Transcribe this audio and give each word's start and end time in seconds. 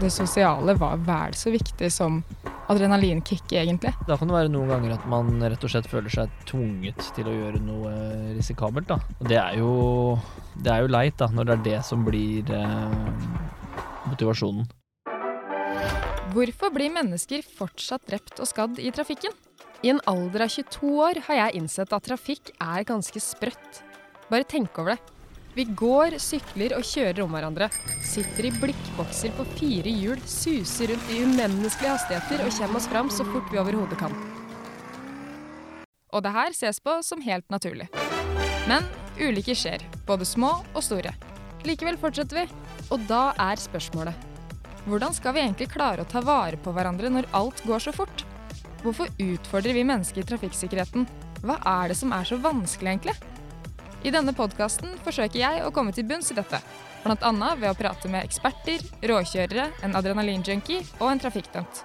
det 0.00 0.10
sosiale 0.14 0.74
var 0.78 1.00
vel 1.04 1.34
så 1.36 1.52
viktig 1.52 1.90
som 1.92 2.20
adrenalinkick, 2.70 3.52
egentlig. 3.52 3.92
Da 4.06 4.16
kan 4.16 4.30
det 4.30 4.36
være 4.36 4.52
noen 4.52 4.70
ganger 4.70 4.94
at 4.94 5.06
man 5.10 5.32
rett 5.42 5.64
og 5.66 5.72
slett 5.72 5.88
føler 5.90 6.12
seg 6.12 6.32
tvunget 6.48 7.10
til 7.16 7.28
å 7.28 7.34
gjøre 7.34 7.62
noe 7.64 7.92
risikabelt. 8.36 8.88
da. 8.90 9.00
Og 9.18 9.30
det 9.30 9.38
er 9.40 9.58
jo, 9.58 9.72
det 10.56 10.72
er 10.74 10.84
jo 10.84 10.92
leit, 10.94 11.16
da, 11.20 11.30
når 11.34 11.50
det 11.50 11.56
er 11.56 11.64
det 11.66 11.80
som 11.88 12.04
blir 12.06 12.52
eh, 12.54 12.98
motivasjonen. 14.08 14.68
Hvorfor 16.30 16.70
blir 16.70 16.92
mennesker 16.94 17.42
fortsatt 17.42 18.06
drept 18.06 18.38
og 18.38 18.46
skadd 18.46 18.78
i 18.78 18.92
trafikken? 18.94 19.34
I 19.82 19.90
en 19.94 20.02
alder 20.06 20.44
av 20.44 20.52
22 20.52 20.90
år 21.02 21.24
har 21.26 21.38
jeg 21.44 21.62
innsett 21.62 21.94
at 21.96 22.04
trafikk 22.06 22.52
er 22.60 22.84
ganske 22.86 23.22
sprøtt. 23.24 23.80
Bare 24.30 24.46
tenk 24.46 24.78
over 24.78 24.94
det. 24.94 25.19
Vi 25.54 25.64
går, 25.64 26.14
sykler 26.22 26.76
og 26.76 26.84
kjører 26.86 27.24
om 27.24 27.32
hverandre. 27.34 27.66
Sitter 28.06 28.46
i 28.46 28.52
blikkbokser 28.54 29.32
på 29.34 29.46
fire 29.56 29.90
hjul, 29.90 30.20
suser 30.22 30.92
rundt 30.92 31.10
i 31.10 31.24
umenneskelige 31.26 31.94
hastigheter 31.96 32.44
og 32.44 32.54
kommer 32.54 32.78
oss 32.78 32.86
fram 32.92 33.10
så 33.10 33.26
fort 33.26 33.50
vi 33.50 33.58
overhodet 33.58 33.98
kan. 33.98 34.14
Og 36.10 36.22
det 36.22 36.34
her 36.34 36.54
ses 36.54 36.78
på 36.82 36.94
som 37.06 37.22
helt 37.22 37.46
naturlig. 37.50 37.88
Men 38.70 38.86
ulykker 39.18 39.58
skjer, 39.58 39.82
både 40.06 40.26
små 40.26 40.56
og 40.70 40.82
store. 40.86 41.14
Likevel 41.66 41.98
fortsetter 42.00 42.42
vi, 42.42 42.46
og 42.94 43.02
da 43.10 43.30
er 43.50 43.60
spørsmålet 43.60 44.26
hvordan 44.88 45.12
skal 45.12 45.34
vi 45.36 45.42
egentlig 45.42 45.68
klare 45.74 46.02
å 46.02 46.08
ta 46.08 46.22
vare 46.24 46.56
på 46.56 46.72
hverandre 46.72 47.10
når 47.12 47.28
alt 47.36 47.60
går 47.68 47.82
så 47.84 47.92
fort? 47.92 48.22
Hvorfor 48.80 49.10
utfordrer 49.20 49.76
vi 49.76 49.84
mennesker 49.84 50.24
trafikksikkerheten? 50.24 51.04
Hva 51.44 51.58
er 51.68 51.92
det 51.92 51.98
som 52.00 52.14
er 52.16 52.24
så 52.24 52.38
vanskelig, 52.40 52.94
egentlig? 52.94 53.29
I 54.00 54.10
denne 54.14 54.32
podkasten 54.32 54.94
forsøker 55.04 55.42
jeg 55.42 55.60
å 55.60 55.72
komme 55.76 55.92
til 55.92 56.06
bunns 56.08 56.30
i 56.32 56.36
dette. 56.38 56.56
Bl.a. 57.04 57.32
ved 57.60 57.68
å 57.68 57.76
prate 57.76 58.08
med 58.08 58.24
eksperter, 58.24 58.80
råkjørere, 59.04 59.66
en 59.84 59.96
adrenalinjunkie 59.98 60.80
og 61.02 61.10
en 61.10 61.20
trafikkdømt. 61.20 61.82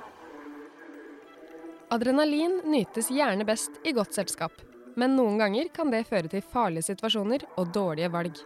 Adrenalin 1.92 2.62
nytes 2.72 3.12
gjerne 3.12 3.46
best 3.48 3.82
i 3.84 3.94
godt 3.96 4.16
selskap, 4.16 4.64
men 4.96 5.18
noen 5.20 5.38
ganger 5.44 5.68
kan 5.76 5.92
det 5.92 6.06
føre 6.08 6.32
til 6.32 6.44
farlige 6.44 6.88
situasjoner 6.88 7.44
og 7.60 7.76
dårlige 7.76 8.12
valg. 8.14 8.40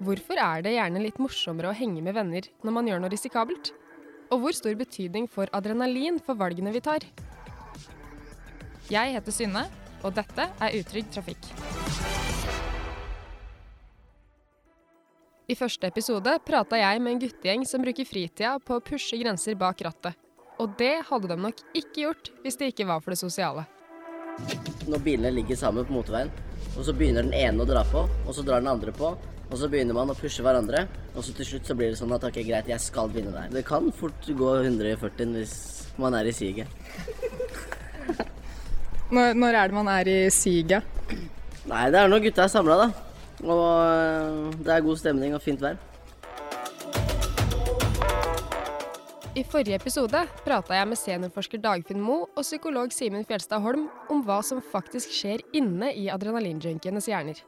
Hvorfor 0.00 0.40
er 0.40 0.64
det 0.64 0.76
gjerne 0.78 1.04
litt 1.04 1.20
morsommere 1.20 1.72
å 1.72 1.76
henge 1.76 2.00
med 2.04 2.16
venner 2.16 2.48
når 2.64 2.76
man 2.78 2.88
gjør 2.88 3.04
noe 3.04 3.12
risikabelt? 3.12 3.72
Og 4.32 4.42
hvor 4.42 4.56
stor 4.56 4.76
betydning 4.80 5.28
får 5.28 5.52
adrenalin 5.56 6.20
for 6.24 6.40
valgene 6.40 6.72
vi 6.72 6.84
tar? 6.84 7.04
Jeg 8.88 9.12
heter 9.12 9.34
Synne, 9.34 9.68
og 10.00 10.16
dette 10.16 10.48
er 10.48 10.80
Utrygg 10.80 11.12
trafikk. 11.12 11.52
I 15.48 15.54
første 15.56 15.88
episode 15.88 16.32
prata 16.44 16.76
jeg 16.76 17.00
med 17.00 17.14
en 17.14 17.20
guttegjeng 17.22 17.62
som 17.64 17.80
bruker 17.80 18.04
fritida 18.04 18.50
på 18.60 18.76
å 18.76 18.82
pushe 18.84 19.16
grenser 19.16 19.54
bak 19.56 19.78
rattet. 19.86 20.18
Og 20.60 20.74
det 20.76 20.98
hadde 21.08 21.30
de 21.30 21.38
nok 21.40 21.62
ikke 21.72 22.02
gjort 22.02 22.28
hvis 22.42 22.60
det 22.60 22.68
ikke 22.74 22.84
var 22.90 23.00
for 23.00 23.14
det 23.14 23.20
sosiale. 23.22 23.64
Når 24.84 25.00
bilene 25.06 25.32
ligger 25.38 25.56
sammen 25.56 25.88
på 25.88 25.96
motorveien, 25.96 26.28
og 26.74 26.84
så 26.84 26.92
begynner 26.92 27.24
den 27.24 27.32
ene 27.32 27.64
å 27.64 27.68
dra 27.70 27.80
på, 27.88 28.04
og 28.04 28.36
så 28.36 28.44
drar 28.44 28.60
den 28.60 28.68
andre 28.74 28.92
på, 28.92 29.14
og 29.48 29.56
så 29.56 29.72
begynner 29.72 29.96
man 29.96 30.12
å 30.12 30.18
pushe 30.20 30.44
hverandre, 30.44 30.84
og 31.14 31.24
så 31.24 31.32
til 31.40 31.48
slutt 31.54 31.72
så 31.72 31.78
blir 31.80 31.94
det 31.94 32.02
sånn 32.02 32.12
at 32.12 32.28
ok, 32.28 32.42
greit, 32.44 32.68
jeg 32.68 32.84
skal 32.84 33.08
vinne 33.16 33.32
der. 33.32 33.48
Det 33.56 33.64
kan 33.72 33.88
fort 33.96 34.28
gå 34.28 34.54
140 34.60 35.34
hvis 35.40 35.58
man 35.96 36.20
er 36.20 36.28
i 36.28 36.36
siget. 36.36 36.68
Når, 39.08 39.32
når, 39.32 39.54
er 39.54 39.72
det 39.72 39.80
man 39.80 39.88
er 39.96 40.12
i 40.12 40.22
siget? 40.28 40.96
Nei, 41.64 41.86
det 41.88 42.04
er 42.04 42.12
når 42.12 42.28
gutta 42.28 42.44
er 42.44 42.52
samla, 42.52 42.82
da. 42.84 43.07
Og 43.44 43.62
øh, 43.84 44.50
det 44.64 44.72
er 44.74 44.82
god 44.82 44.96
stemning 44.98 45.34
og 45.36 45.42
fint 45.42 45.62
vær. 45.62 45.78
I 49.38 49.44
forrige 49.46 49.76
episode 49.78 50.24
prata 50.42 50.74
jeg 50.74 50.88
med 50.90 50.98
seniorforsker 50.98 51.60
Dagfinn 51.62 52.00
Moe 52.02 52.24
og 52.32 52.42
psykolog 52.42 52.90
Simen 52.90 53.22
Fjelstad 53.28 53.62
Holm 53.62 53.84
om 54.10 54.24
hva 54.26 54.40
som 54.42 54.58
faktisk 54.72 55.12
skjer 55.14 55.44
inne 55.54 55.92
i 55.94 56.08
adrenalinjunkienes 56.10 57.06
hjerner. 57.06 57.38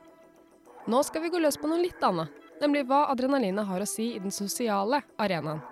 Nå 0.86 1.00
skal 1.02 1.24
vi 1.24 1.32
gå 1.34 1.40
løs 1.42 1.58
på 1.58 1.66
noe 1.66 1.80
litt 1.82 1.98
annet, 2.06 2.30
nemlig 2.62 2.84
hva 2.86 3.08
adrenalinet 3.10 3.66
har 3.66 3.82
å 3.82 3.88
si 3.88 4.12
i 4.14 4.22
den 4.22 4.30
sosiale 4.30 5.02
arenaen. 5.18 5.64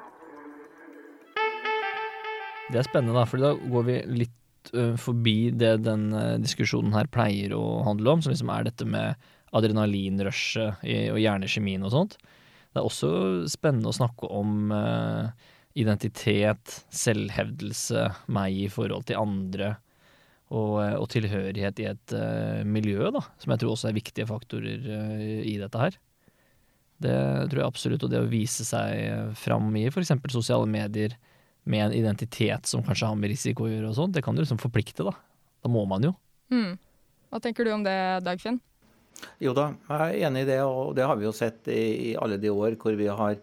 Det 2.68 2.82
er 2.82 2.88
spennende, 2.88 3.14
da, 3.14 3.24
for 3.28 3.40
da 3.40 3.54
går 3.54 3.86
vi 3.86 3.96
litt 4.24 4.72
uh, 4.74 4.96
forbi 4.98 5.52
det 5.54 5.76
den 5.86 6.10
uh, 6.12 6.34
diskusjonen 6.42 6.98
her 6.98 7.06
pleier 7.14 7.54
å 7.56 7.84
handle 7.86 8.16
om, 8.16 8.24
som 8.24 8.34
liksom 8.34 8.50
er 8.52 8.66
dette 8.68 8.88
med 8.88 9.30
adrenalinrushet 9.56 10.82
og 11.12 11.20
hjernekjemien 11.22 11.86
og 11.86 11.94
sånt. 11.94 12.18
Det 12.72 12.80
er 12.80 12.86
også 12.86 13.10
spennende 13.50 13.90
å 13.90 13.96
snakke 13.96 14.28
om 14.30 14.72
uh, 14.74 15.30
identitet, 15.78 16.80
selvhevdelse, 16.94 18.08
meg 18.34 18.56
i 18.66 18.68
forhold 18.72 19.08
til 19.08 19.20
andre, 19.20 19.76
og, 20.48 20.76
og 20.96 21.06
tilhørighet 21.12 21.80
i 21.82 21.88
et 21.90 22.14
uh, 22.16 22.60
miljø, 22.68 23.10
da, 23.14 23.24
som 23.40 23.52
jeg 23.52 23.62
tror 23.62 23.74
også 23.74 23.90
er 23.90 23.96
viktige 23.98 24.28
faktorer 24.28 24.84
uh, 24.84 25.24
i 25.42 25.56
dette 25.60 25.80
her. 25.80 25.98
Det 26.98 27.16
tror 27.50 27.62
jeg 27.62 27.68
absolutt, 27.68 28.04
og 28.04 28.12
det 28.12 28.20
å 28.20 28.30
vise 28.30 28.66
seg 28.66 29.34
fram 29.38 29.70
i 29.78 29.86
f.eks. 29.86 30.12
sosiale 30.34 30.66
medier 30.68 31.14
med 31.68 31.84
en 31.86 31.94
identitet 31.94 32.66
som 32.66 32.82
kanskje 32.84 33.10
har 33.10 33.18
med 33.18 33.30
risiko 33.30 33.66
å 33.66 33.70
gjøre 33.70 33.90
og 33.90 33.98
sånt, 33.98 34.16
det 34.16 34.24
kan 34.26 34.36
jo 34.36 34.42
liksom 34.42 34.60
forplikte, 34.60 35.06
da. 35.06 35.12
Da 35.62 35.70
må 35.70 35.84
man 35.90 36.06
jo. 36.06 36.14
Mm. 36.54 36.78
Hva 37.28 37.40
tenker 37.44 37.66
du 37.66 37.74
om 37.74 37.84
det, 37.84 37.98
Dagfinn? 38.26 38.58
Jo 39.42 39.54
da, 39.56 39.70
jeg 39.88 40.18
er 40.22 40.28
enig 40.28 40.44
i 40.46 40.50
det, 40.52 40.60
og 40.66 40.94
det 40.98 41.06
har 41.06 41.18
vi 41.18 41.26
jo 41.26 41.34
sett 41.34 41.70
i, 41.70 42.10
i 42.10 42.18
alle 42.18 42.38
de 42.40 42.52
år 42.54 42.78
hvor 42.80 42.98
vi 42.98 43.08
har 43.10 43.38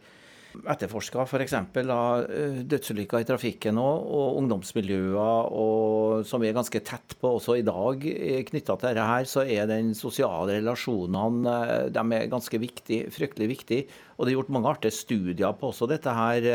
etterforska 0.63 1.25
f.eks. 1.25 1.53
Eh, 1.55 2.59
dødsulykker 2.69 3.23
i 3.23 3.27
trafikken 3.27 3.79
og, 3.81 4.05
og 4.05 4.39
ungdomsmiljøer 4.41 5.51
og, 5.51 6.25
som 6.27 6.43
vi 6.43 6.49
er 6.49 6.57
ganske 6.57 6.81
tett 6.85 7.17
på 7.19 7.33
også 7.37 7.57
i 7.59 7.65
dag 7.65 8.05
eh, 8.11 8.41
knytta 8.47 8.77
til 8.77 8.89
dette 8.89 9.07
her, 9.09 9.29
så 9.29 9.43
er 9.43 9.69
den 9.69 9.93
sosiale 9.97 10.59
relasjonene 10.59 11.55
eh, 11.65 11.87
de 11.95 12.05
er 12.19 12.31
ganske 12.31 12.61
viktig, 12.61 13.05
fryktelig 13.15 13.51
viktig. 13.51 13.81
Og 14.15 14.25
det 14.25 14.31
er 14.31 14.37
gjort 14.37 14.53
mange 14.55 14.71
artige 14.71 14.95
studier 14.95 15.55
på 15.59 15.73
også 15.73 15.89
dette 15.91 16.11
her, 16.15 16.45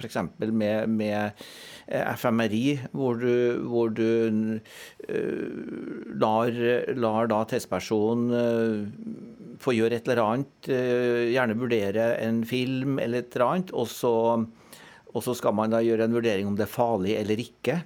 f.eks. 0.00 0.16
Med, 0.42 0.90
med 0.90 1.44
FMRI, 1.92 2.78
hvor 2.96 3.20
du, 3.20 3.60
hvor 3.68 3.92
du 3.92 4.58
lar, 6.22 6.58
lar 6.96 7.28
da 7.28 7.42
testpersonen 7.50 8.32
få 9.62 9.74
gjøre 9.76 9.98
et 9.98 10.08
eller 10.08 10.22
annet, 10.24 10.68
eh, 10.70 11.30
gjerne 11.32 11.58
vurdere 11.58 12.12
en 12.22 12.42
film 12.48 12.98
eller 13.02 13.22
et 13.22 13.34
eller 13.36 13.46
annet, 13.48 13.72
og 13.72 13.88
så, 13.90 14.12
og 15.12 15.24
så 15.24 15.34
skal 15.38 15.56
man 15.56 15.72
da 15.74 15.82
gjøre 15.84 16.08
en 16.08 16.16
vurdering 16.16 16.48
om 16.48 16.58
det 16.58 16.66
er 16.66 16.76
farlig 16.76 17.16
eller 17.18 17.42
ikke. 17.42 17.82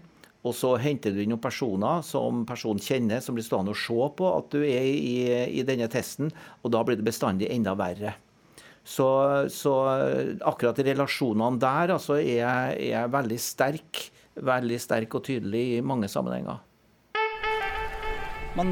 Og 0.47 0.55
så 0.55 0.77
henter 0.79 1.11
du 1.11 1.19
inn 1.23 1.33
noen 1.35 1.43
personer 1.43 2.05
som 2.07 2.45
personen 2.47 2.83
kjenner, 2.83 3.23
som 3.25 3.35
blir 3.35 3.47
stående 3.47 3.75
og 3.75 3.81
se 3.81 4.11
på 4.21 4.29
at 4.31 4.53
du 4.55 4.61
er 4.63 4.87
i, 4.87 5.17
i 5.59 5.67
denne 5.67 5.89
testen, 5.91 6.31
og 6.63 6.71
da 6.75 6.85
blir 6.87 6.99
det 6.99 7.09
bestandig 7.09 7.51
enda 7.51 7.75
verre. 7.79 8.15
Så, 8.87 9.09
så 9.51 9.73
akkurat 10.47 10.79
i 10.79 10.87
relasjonene 10.93 11.59
der 11.59 11.97
altså, 11.97 12.21
er 12.23 12.77
jeg 12.79 13.11
veldig 13.13 13.39
sterk. 13.43 14.05
Veldig 14.37 14.79
sterk 14.79 15.17
og 15.17 15.25
tydelig 15.27 15.65
i 15.79 15.85
mange 15.85 16.11
sammenhenger. 16.13 16.61
Man 18.57 18.71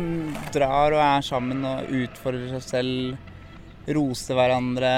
drar 0.54 0.94
og 0.94 1.00
er 1.02 1.24
sammen 1.24 1.64
og 1.68 1.90
utfordrer 1.92 2.54
seg 2.54 2.62
selv, 2.64 3.32
roser 3.96 4.38
hverandre. 4.38 4.92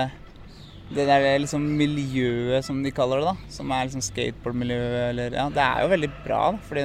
Det 0.94 1.06
der 1.09 1.25
liksom 1.43 1.65
miljøet, 1.78 2.62
som 2.66 2.78
de 2.84 2.93
kaller 2.94 3.22
det, 3.22 3.33
da, 3.33 3.50
som 3.56 3.72
er 3.75 3.88
liksom 3.88 4.04
skateboardmiljøet, 4.06 5.00
eller 5.09 5.34
Ja, 5.34 5.48
det 5.50 5.65
er 5.65 5.83
jo 5.83 5.91
veldig 5.97 6.12
bra, 6.21 6.43
da, 6.54 6.62
fordi 6.69 6.84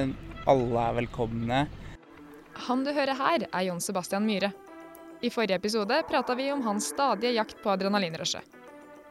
alle 0.50 0.88
er 0.88 0.98
velkomne. 0.98 1.60
Han 2.66 2.82
du 2.82 2.90
hører 2.94 3.14
her, 3.18 3.46
er 3.46 3.68
Jon 3.68 3.82
Sebastian 3.82 4.26
Myhre. 4.26 4.50
I 5.22 5.30
forrige 5.30 5.54
episode 5.54 6.02
prata 6.08 6.34
vi 6.34 6.52
om 6.52 6.62
hans 6.62 6.86
stadige 6.86 7.30
jakt 7.32 7.62
på 7.62 7.70
adrenalinrushet. 7.70 8.44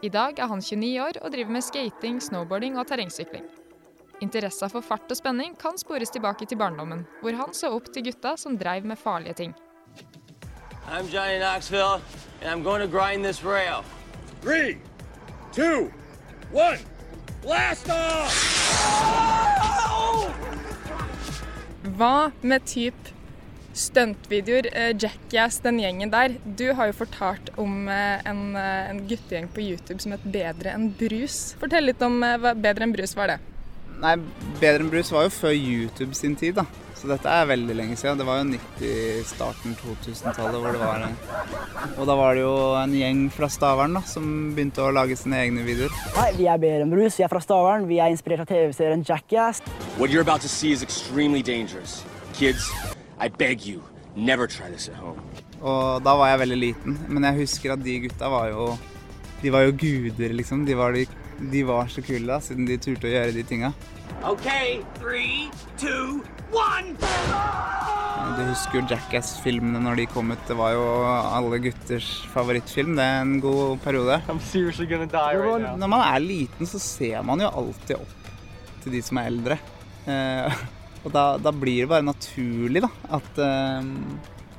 I 0.01 0.09
dag 0.09 0.39
er 0.39 0.49
han 0.51 0.61
29 0.61 0.89
år 0.99 1.19
og 1.21 1.31
driver 1.31 1.53
med 1.55 1.63
skating, 1.63 2.17
snowboarding 2.21 2.75
og 2.75 2.87
terrengsykling. 2.89 3.45
Interessa 4.19 4.67
for 4.67 4.83
fart 4.83 5.07
og 5.07 5.17
spenning 5.17 5.55
kan 5.61 5.79
spores 5.79 6.11
tilbake 6.11 6.45
til 6.45 6.59
barndommen, 6.59 7.05
hvor 7.21 7.37
han 7.39 7.55
så 7.55 7.71
opp 7.71 7.87
til 7.93 8.03
gutta 8.09 8.35
som 8.37 8.57
dreiv 8.59 8.83
med 8.83 8.99
farlige 8.99 9.33
ting. 9.39 9.53
I'm 10.91 11.07
Johnny 11.07 11.39
Knoxville, 11.39 12.01
and 12.41 12.51
I'm 12.51 12.63
going 12.63 12.81
to 12.81 12.91
grind 12.97 13.23
this 13.23 13.43
rail. 13.45 13.85
Three, 14.41 14.79
two, 15.53 15.93
one, 16.51 16.79
blast 17.41 17.87
off! 17.87 18.35
Hva 21.95 22.31
med 22.41 22.67
typ 22.67 23.11
stuntvideoer, 23.73 24.67
eh, 24.71 24.91
Jackass, 24.97 25.59
den 25.59 25.79
gjengen 25.79 26.11
der. 26.11 26.35
Du 26.45 26.73
har 26.73 26.91
jo 26.91 26.97
fortalt 27.03 27.51
om 27.61 27.87
eh, 27.87 28.19
en, 28.27 28.55
eh, 28.55 28.89
en 28.89 29.01
guttegjeng 29.07 29.49
på 29.53 29.63
YouTube 29.63 30.01
som 30.03 30.15
het 30.15 30.23
Bedre 30.23 30.75
enn 30.75 30.91
brus. 30.97 31.55
Fortell 31.61 31.89
litt 31.89 32.01
om 32.05 32.19
hva 32.21 32.53
Bedre 32.55 32.87
enn 32.87 32.95
brus 32.95 33.15
var 33.17 33.35
det. 33.35 33.39
Nei, 34.01 34.15
Bedre 34.59 34.85
enn 34.85 34.91
brus 34.91 35.11
var 35.13 35.27
jo 35.27 35.35
før 35.35 35.55
YouTube 35.55 36.15
sin 36.17 36.35
tid, 36.35 36.57
da. 36.59 36.65
Så 37.01 37.09
dette 37.09 37.25
er 37.33 37.47
veldig 37.49 37.73
lenge 37.73 37.95
siden. 37.97 38.19
Det 38.19 38.27
var 38.27 38.43
jo 38.43 38.51
90-starten 38.51 39.73
2000-tallet 39.79 40.61
hvor 40.61 40.75
det 40.75 40.81
var 40.83 41.07
en 41.07 41.15
Og 41.95 42.05
da 42.05 42.13
var 42.19 42.37
det 42.37 42.43
jo 42.43 42.53
en 42.77 42.93
gjeng 42.93 43.23
fra 43.33 43.49
Stavern 43.49 43.97
da, 43.97 44.03
som 44.05 44.53
begynte 44.53 44.85
å 44.85 44.91
lage 44.93 45.17
sine 45.17 45.39
egne 45.41 45.65
videoer. 45.65 45.97
Hei, 46.19 46.29
vi 46.37 46.45
er 46.45 46.61
Behrum 46.61 46.93
Brus, 46.93 47.17
vi 47.17 47.25
er 47.25 47.33
fra 47.33 47.41
Stavern. 47.41 47.89
Vi 47.89 47.97
er 47.97 48.13
inspirert 48.13 48.45
av 48.45 48.51
TV-serien 48.53 49.01
Jackass. 49.07 49.63
What 49.97 50.13
you're 50.13 50.21
about 50.21 50.45
to 50.45 50.49
see 50.49 50.71
is 50.77 50.85
extremely 50.85 51.41
dangerous. 51.41 52.03
Kids, 52.37 52.69
I 53.21 53.29
beg 53.29 53.61
you, 53.67 53.83
never 54.15 54.47
try 54.47 54.67
this 54.71 54.89
at 54.89 54.95
home. 54.97 55.21
Og 55.61 56.01
da 56.01 56.15
var 56.17 56.31
jeg 56.31 56.39
veldig 56.41 56.57
liten, 56.57 56.95
men 57.05 57.27
jeg 57.27 57.43
husker 57.43 57.75
at 57.75 57.83
de 57.85 57.99
gutta 58.07 58.29
var 58.33 58.47
jo 58.49 58.71
De 59.43 59.51
var 59.53 59.67
jo 59.67 59.75
guder, 59.77 60.33
liksom. 60.33 60.65
De 60.65 60.73
var, 60.77 60.93
de, 60.97 61.05
de 61.51 61.61
var 61.65 61.89
så 61.89 62.01
kule 62.05 62.25
da, 62.25 62.39
siden 62.41 62.65
de 62.65 62.77
turte 62.81 63.05
å 63.09 63.13
gjøre 63.13 63.33
de 63.33 63.43
tinga. 63.45 63.71
Okay, 64.25 64.81
three, 64.97 65.49
two, 65.81 66.21
one. 66.53 66.97
Du 68.37 68.41
husker 68.47 68.79
jo 68.79 68.83
Jackass-filmene 68.89 69.81
når 69.85 70.01
de 70.01 70.09
kom 70.13 70.33
ut. 70.33 70.43
Det 70.49 70.57
var 70.57 70.75
jo 70.75 70.83
alle 71.05 71.61
gutters 71.61 72.09
favorittfilm. 72.33 72.93
Det 72.97 73.05
er 73.05 73.21
en 73.23 73.39
god 73.43 73.81
periode. 73.85 74.19
Når 74.29 75.89
man 75.89 76.05
er 76.05 76.21
liten, 76.25 76.69
så 76.69 76.81
ser 76.81 77.25
man 77.25 77.41
jo 77.41 77.49
alltid 77.49 77.97
opp 77.97 78.29
til 78.83 78.97
de 78.97 79.01
som 79.05 79.21
er 79.21 79.33
eldre. 79.33 79.57
Og 81.01 81.13
da, 81.13 81.25
da 81.41 81.53
blir 81.55 81.83
det 81.83 81.89
bare 81.89 82.05
naturlig 82.05 82.83
da, 82.83 82.91
at 83.17 83.41
uh, 83.41 83.81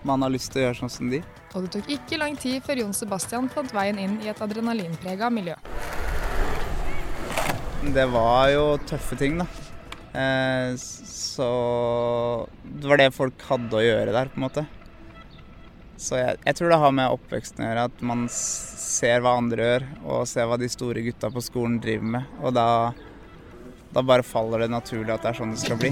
man 0.07 0.25
har 0.27 0.33
lyst 0.35 0.51
til 0.53 0.63
å 0.63 0.67
gjøre 0.67 0.81
sånn 0.81 0.93
som 0.93 1.11
de. 1.13 1.23
Og 1.53 1.67
det 1.67 1.73
tok 1.77 1.91
ikke 1.95 2.19
lang 2.19 2.35
tid 2.41 2.63
før 2.67 2.83
Jon 2.83 2.95
Sebastian 2.97 3.51
fant 3.53 3.73
veien 3.77 4.01
inn 4.01 4.19
i 4.25 4.31
et 4.33 4.43
adrenalinprega 4.43 5.31
miljø. 5.31 5.57
Det 7.83 8.07
var 8.11 8.49
jo 8.55 8.65
tøffe 8.89 9.19
ting, 9.19 9.41
da. 9.43 9.47
Eh, 10.13 10.75
så 10.79 11.49
det 12.63 12.89
var 12.91 13.01
det 13.01 13.11
folk 13.17 13.45
hadde 13.49 13.79
å 13.79 13.85
gjøre 13.85 14.15
der, 14.15 14.31
på 14.33 14.41
en 14.41 14.47
måte. 14.47 14.65
Så 16.03 16.19
jeg, 16.19 16.39
jeg 16.43 16.59
tror 16.59 16.73
det 16.73 16.81
har 16.83 16.95
med 16.95 17.15
oppveksten 17.15 17.63
å 17.63 17.69
gjøre, 17.69 17.87
at 17.91 18.05
man 18.07 18.27
ser 18.33 19.23
hva 19.23 19.37
andre 19.39 19.69
gjør, 19.69 19.89
og 20.03 20.29
ser 20.31 20.49
hva 20.51 20.59
de 20.59 20.71
store 20.73 21.05
gutta 21.07 21.31
på 21.31 21.45
skolen 21.45 21.79
driver 21.83 22.15
med. 22.17 22.37
Og 22.43 22.55
da, 22.57 22.67
da 23.93 24.03
bare 24.03 24.25
faller 24.25 24.65
det 24.65 24.71
naturlig 24.73 25.13
at 25.13 25.25
det 25.25 25.33
er 25.33 25.39
sånn 25.39 25.53
det 25.53 25.61
skal 25.61 25.79
bli. 25.81 25.91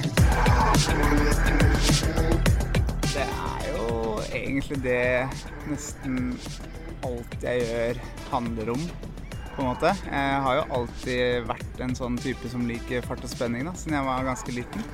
Det 3.10 3.26
er 3.26 3.66
jo 3.74 3.86
egentlig 4.30 4.78
det 4.84 5.04
nesten 5.68 6.32
alt 7.06 7.36
jeg 7.44 7.66
gjør 7.66 8.00
handler 8.30 8.72
om 8.74 8.86
på 9.50 9.62
en 9.62 9.68
måte. 9.68 9.92
Jeg 10.06 10.40
har 10.46 10.58
jo 10.60 10.66
alltid 10.78 11.48
vært 11.50 11.84
en 11.84 11.96
sånn 11.98 12.16
type 12.20 12.52
som 12.52 12.64
liker 12.68 13.04
fart 13.04 13.24
og 13.26 13.32
spenning 13.32 13.68
da, 13.68 13.74
siden 13.76 13.98
jeg 13.98 14.08
var 14.08 14.28
ganske 14.28 14.56
liten. 14.56 14.86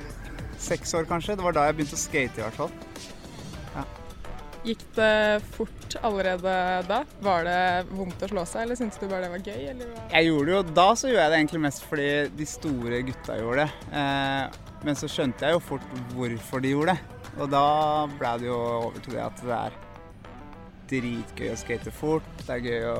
Seks 0.57 0.95
år 0.97 1.07
kanskje. 1.07 1.37
Det 1.37 1.45
var 1.45 1.55
da 1.55 1.67
jeg 1.67 1.77
begynte 1.77 1.95
å 1.95 2.01
skate 2.01 2.41
i 2.41 2.45
hvert 2.45 2.59
fall. 2.59 2.73
Gikk 4.67 4.81
det 4.97 5.39
fort 5.55 5.86
allerede 6.05 6.53
da? 6.87 7.01
Var 7.23 7.47
det 7.47 7.59
vondt 7.89 8.23
å 8.25 8.29
slå 8.31 8.45
seg, 8.49 8.65
eller 8.65 8.79
syntes 8.79 8.99
du 9.01 9.07
bare 9.07 9.25
det 9.25 9.33
var 9.33 9.43
gøy? 9.45 9.63
Jeg 10.11 10.27
gjorde 10.29 10.45
det 10.49 10.55
jo, 10.55 10.61
Da 10.77 10.87
så 10.93 11.09
gjorde 11.09 11.25
jeg 11.25 11.33
det 11.33 11.39
egentlig 11.41 11.63
mest 11.65 11.85
fordi 11.87 12.09
de 12.37 12.47
store 12.49 13.01
gutta 13.07 13.37
gjorde 13.41 13.65
det. 13.65 13.91
Eh, 14.01 14.63
men 14.87 14.99
så 14.99 15.09
skjønte 15.11 15.47
jeg 15.47 15.57
jo 15.57 15.63
fort 15.63 15.95
hvorfor 16.13 16.63
de 16.63 16.73
gjorde 16.75 16.95
det. 16.95 17.23
Og 17.37 17.49
da 17.53 17.65
ble 18.17 18.33
det 18.41 18.49
jo 18.49 18.57
over 18.57 18.99
til 19.03 19.17
det 19.17 19.23
at 19.25 19.41
det 19.45 19.57
er 19.57 19.79
dritgøy 20.91 21.49
å 21.53 21.57
skate 21.59 21.93
fort. 21.93 22.29
Det 22.43 22.53
er 22.57 22.67
gøy 22.67 22.85
å 22.91 22.99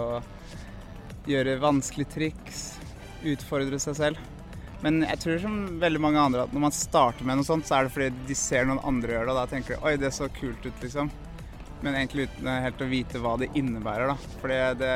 gjøre 1.28 1.60
vanskelige 1.62 2.14
triks. 2.16 2.66
Utfordre 3.28 3.80
seg 3.82 3.98
selv. 3.98 4.34
Men 4.84 5.02
jeg 5.02 5.22
tror 5.24 5.40
som 5.42 5.56
veldig 5.82 6.02
mange 6.02 6.22
andre 6.22 6.44
at 6.46 6.52
når 6.54 6.68
man 6.68 6.76
starter 6.76 7.26
med 7.26 7.40
noe 7.40 7.48
sånt, 7.48 7.66
så 7.66 7.80
er 7.80 7.88
det 7.88 7.94
fordi 7.96 8.28
de 8.30 8.38
ser 8.38 8.68
noen 8.70 8.84
andre 8.86 9.16
gjøre 9.16 9.26
det, 9.26 9.34
og 9.34 9.40
da 9.40 9.46
tenker 9.50 9.74
de 9.74 9.90
oi, 9.90 9.96
det 9.98 10.12
så 10.14 10.28
kult 10.38 10.68
ut, 10.68 10.84
liksom. 10.84 11.10
Men 11.86 11.94
egentlig 11.94 12.28
uten 12.28 12.48
helt 12.50 12.82
å 12.82 12.90
vite 12.90 13.20
hva 13.22 13.36
det 13.38 13.52
innebærer, 13.58 14.10
da. 14.10 14.16
For 14.42 14.54
det 14.82 14.94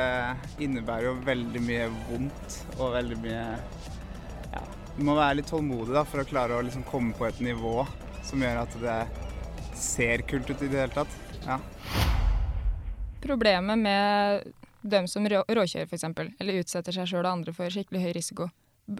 innebærer 0.64 1.10
jo 1.10 1.16
veldig 1.26 1.62
mye 1.62 1.88
vondt 2.08 2.56
og 2.78 2.96
veldig 2.96 3.18
mye 3.22 3.42
Ja. 4.52 4.62
Du 4.96 5.04
må 5.06 5.14
være 5.16 5.38
litt 5.38 5.48
tålmodig 5.48 5.94
da, 5.94 6.02
for 6.04 6.20
å 6.20 6.28
klare 6.28 6.58
å 6.58 6.64
liksom 6.66 6.82
komme 6.88 7.14
på 7.16 7.28
et 7.28 7.38
nivå 7.40 7.86
som 8.26 8.42
gjør 8.42 8.64
at 8.64 8.74
det 8.82 8.98
ser 9.78 10.24
kult 10.28 10.50
ut 10.50 10.60
i 10.60 10.68
det 10.68 10.82
hele 10.82 10.92
tatt. 10.92 11.14
Ja. 11.46 11.58
Problemet 13.22 13.78
med 13.78 14.50
dem 14.82 15.06
som 15.08 15.26
rå 15.30 15.44
råkjører 15.46 15.86
f.eks., 15.86 16.04
eller 16.42 16.60
utsetter 16.60 16.94
seg 16.94 17.08
sjøl 17.08 17.22
og 17.24 17.30
andre 17.32 17.54
for 17.56 17.70
skikkelig 17.72 18.02
høy 18.02 18.12
risiko, 18.18 18.48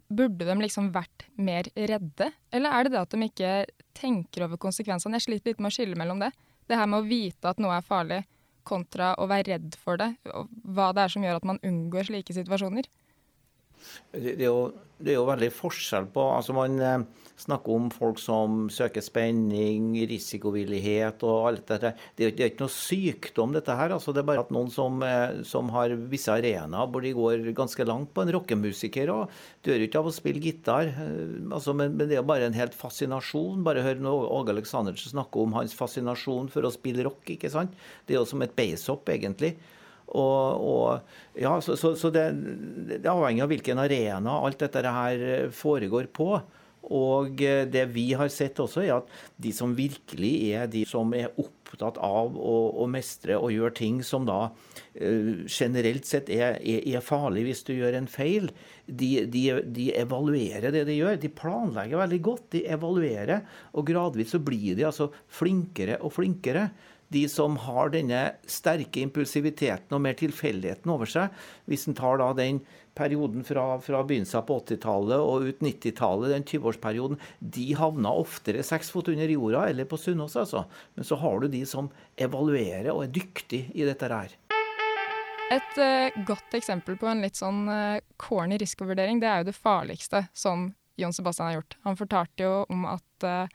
burde 0.09 0.47
de 0.47 0.57
liksom 0.63 0.93
vært 0.95 1.27
mer 1.35 1.67
redde? 1.75 2.31
Eller 2.55 2.71
er 2.73 2.87
det 2.87 2.95
det 2.95 3.03
at 3.03 3.15
de 3.15 3.29
ikke 3.29 3.53
tenker 3.99 4.47
over 4.47 4.61
konsekvensene? 4.63 5.19
Jeg 5.19 5.27
sliter 5.27 5.53
litt 5.53 5.63
med 5.63 5.73
å 5.73 5.77
skille 5.77 5.99
mellom 5.99 6.23
det. 6.23 6.31
Det 6.73 6.79
her 6.81 6.89
med 6.89 7.03
å 7.03 7.05
vite 7.05 7.51
at 7.51 7.59
noe 7.61 7.75
er 7.77 7.85
farlig, 7.85 8.23
kontra 8.65 9.11
å 9.21 9.27
være 9.29 9.51
redd 9.51 9.75
for 9.77 10.01
det. 10.01 10.15
Hva 10.25 10.87
det 10.97 11.03
er 11.05 11.13
som 11.13 11.25
gjør 11.27 11.43
at 11.43 11.49
man 11.51 11.59
unngår 11.69 12.09
slike 12.09 12.33
situasjoner. 12.33 12.89
Det 14.13 14.37
er, 14.37 14.47
jo, 14.49 14.73
det 15.01 15.15
er 15.15 15.21
jo 15.21 15.29
veldig 15.29 15.51
forskjell 15.57 16.09
på 16.13 16.25
altså 16.37 16.55
Man 16.57 16.79
eh, 16.83 17.05
snakker 17.43 17.75
om 17.75 17.89
folk 17.93 18.21
som 18.21 18.67
søker 18.73 19.03
spenning, 19.05 19.93
risikovillighet 20.09 21.25
og 21.27 21.49
alt 21.49 21.65
dette. 21.73 21.93
Det 22.17 22.27
er, 22.27 22.35
det 22.37 22.45
er 22.45 22.53
ikke 22.53 22.65
noe 22.65 22.75
sykdom, 22.75 23.55
dette 23.57 23.77
her. 23.79 23.95
altså 23.97 24.15
Det 24.15 24.23
er 24.23 24.29
bare 24.29 24.45
at 24.45 24.53
noen 24.55 24.71
som, 24.73 25.01
eh, 25.07 25.43
som 25.49 25.73
har 25.75 25.95
visse 26.13 26.33
arenaer 26.33 26.91
hvor 26.93 27.05
de 27.05 27.15
går 27.17 27.49
ganske 27.57 27.87
langt 27.89 28.13
på 28.15 28.25
en 28.25 28.33
rockemusiker. 28.37 29.13
og 29.15 29.33
Dør 29.67 29.87
ikke 29.87 30.03
av 30.03 30.11
å 30.11 30.15
spille 30.15 30.43
gitar, 30.45 30.93
eh, 30.93 31.37
altså, 31.51 31.75
men, 31.77 31.97
men 31.97 32.09
det 32.09 32.19
er 32.19 32.23
jo 32.23 32.31
bare 32.31 32.49
en 32.51 32.59
helt 32.59 32.77
fascinasjon. 32.79 33.65
Bare 33.67 33.85
hør 33.85 34.03
Åge 34.13 34.55
Aleksandersen 34.55 35.17
snakke 35.17 35.43
om 35.43 35.55
hans 35.59 35.75
fascinasjon 35.77 36.51
for 36.53 36.67
å 36.67 36.75
spille 36.75 37.07
rock. 37.09 37.25
ikke 37.35 37.51
sant? 37.53 37.75
Det 38.07 38.15
er 38.17 38.23
jo 38.23 38.29
som 38.29 38.43
et 38.45 38.55
beisopp, 38.59 39.09
egentlig. 39.13 39.57
Og, 40.13 40.65
og 40.73 41.39
ja, 41.41 41.55
så, 41.65 41.77
så, 41.81 41.95
så 41.97 42.11
det, 42.13 42.27
det 42.93 43.09
avhenger 43.09 43.47
av 43.47 43.53
hvilken 43.55 43.81
arena 43.81 44.41
alt 44.45 44.61
dette 44.61 44.83
her 44.85 45.25
eh, 45.29 45.47
foregår 45.57 46.11
på. 46.13 46.35
Og 46.91 47.41
eh, 47.45 47.65
det 47.71 47.87
vi 47.95 48.11
har 48.19 48.31
sett 48.33 48.59
også, 48.61 48.83
er 48.83 48.97
at 48.99 49.11
de 49.41 49.53
som 49.55 49.75
virkelig 49.77 50.33
er 50.53 50.71
de 50.71 50.83
som 50.89 51.13
er 51.15 51.31
opptatt 51.41 52.01
av 52.03 52.35
å, 52.37 52.57
å 52.83 52.89
mestre 52.91 53.39
og 53.39 53.55
gjøre 53.55 53.77
ting 53.79 54.01
som 54.07 54.27
da 54.27 54.51
eh, 54.95 55.47
generelt 55.47 56.09
sett 56.09 56.31
er, 56.33 56.59
er, 56.59 56.83
er 56.97 57.05
farlig 57.05 57.47
hvis 57.49 57.63
du 57.69 57.75
gjør 57.77 58.01
en 58.01 58.11
feil, 58.11 58.51
de, 58.87 59.13
de, 59.31 59.45
de 59.63 59.91
evaluerer 60.03 60.75
det 60.75 60.85
de 60.91 60.99
gjør. 60.99 61.21
De 61.23 61.31
planlegger 61.33 62.03
veldig 62.03 62.23
godt. 62.27 62.49
De 62.57 62.65
evaluerer, 62.67 63.47
og 63.73 63.87
gradvis 63.89 64.35
så 64.35 64.43
blir 64.43 64.75
de 64.79 64.89
altså 64.91 65.13
flinkere 65.31 66.01
og 66.03 66.17
flinkere 66.19 66.69
de 67.13 67.25
som 67.31 67.57
har 67.67 67.93
denne 67.93 68.21
sterke 68.51 69.03
impulsiviteten 69.03 69.95
og 69.97 70.03
mer 70.05 70.17
tilfeldigheten 70.19 70.93
over 70.93 71.11
seg, 71.11 71.35
hvis 71.71 71.87
en 71.89 71.99
tar 71.99 72.21
da 72.23 72.31
den 72.37 72.63
perioden 72.99 73.45
fra, 73.45 73.79
fra 73.81 74.03
begynnelsen 74.05 74.45
på 74.49 74.59
80-tallet 74.65 75.21
og 75.21 75.49
ut 75.49 75.63
90-tallet, 75.65 76.33
den 76.35 76.45
20-årsperioden, 76.49 77.21
de 77.41 77.67
havna 77.79 78.13
oftere 78.23 78.65
seks 78.67 78.93
fot 78.93 79.09
under 79.13 79.33
jorda 79.33 79.65
eller 79.71 79.89
på 79.89 80.01
Sunnaas, 80.01 80.37
altså. 80.37 80.67
Men 80.97 81.09
så 81.09 81.19
har 81.23 81.41
du 81.41 81.49
de 81.53 81.65
som 81.69 81.89
evaluerer 82.21 82.93
og 82.93 83.07
er 83.07 83.15
dyktig 83.17 83.65
i 83.73 83.89
dette 83.89 84.13
her. 84.13 84.37
Et 85.53 85.81
uh, 85.81 86.23
godt 86.29 86.55
eksempel 86.57 86.97
på 87.01 87.09
en 87.11 87.25
litt 87.25 87.37
sånn 87.37 87.67
uh, 87.69 88.01
corny 88.21 88.57
risikovurdering, 88.61 89.21
det 89.21 89.29
er 89.29 89.43
jo 89.43 89.51
det 89.51 89.59
farligste 89.59 90.27
som 90.37 90.71
Jon 91.01 91.13
Sebastian 91.13 91.49
har 91.49 91.55
gjort. 91.61 91.77
Han 91.83 91.97
fortalte 91.97 92.45
jo 92.45 92.57
om 92.69 92.85
at 92.85 93.25
eh, 93.25 93.53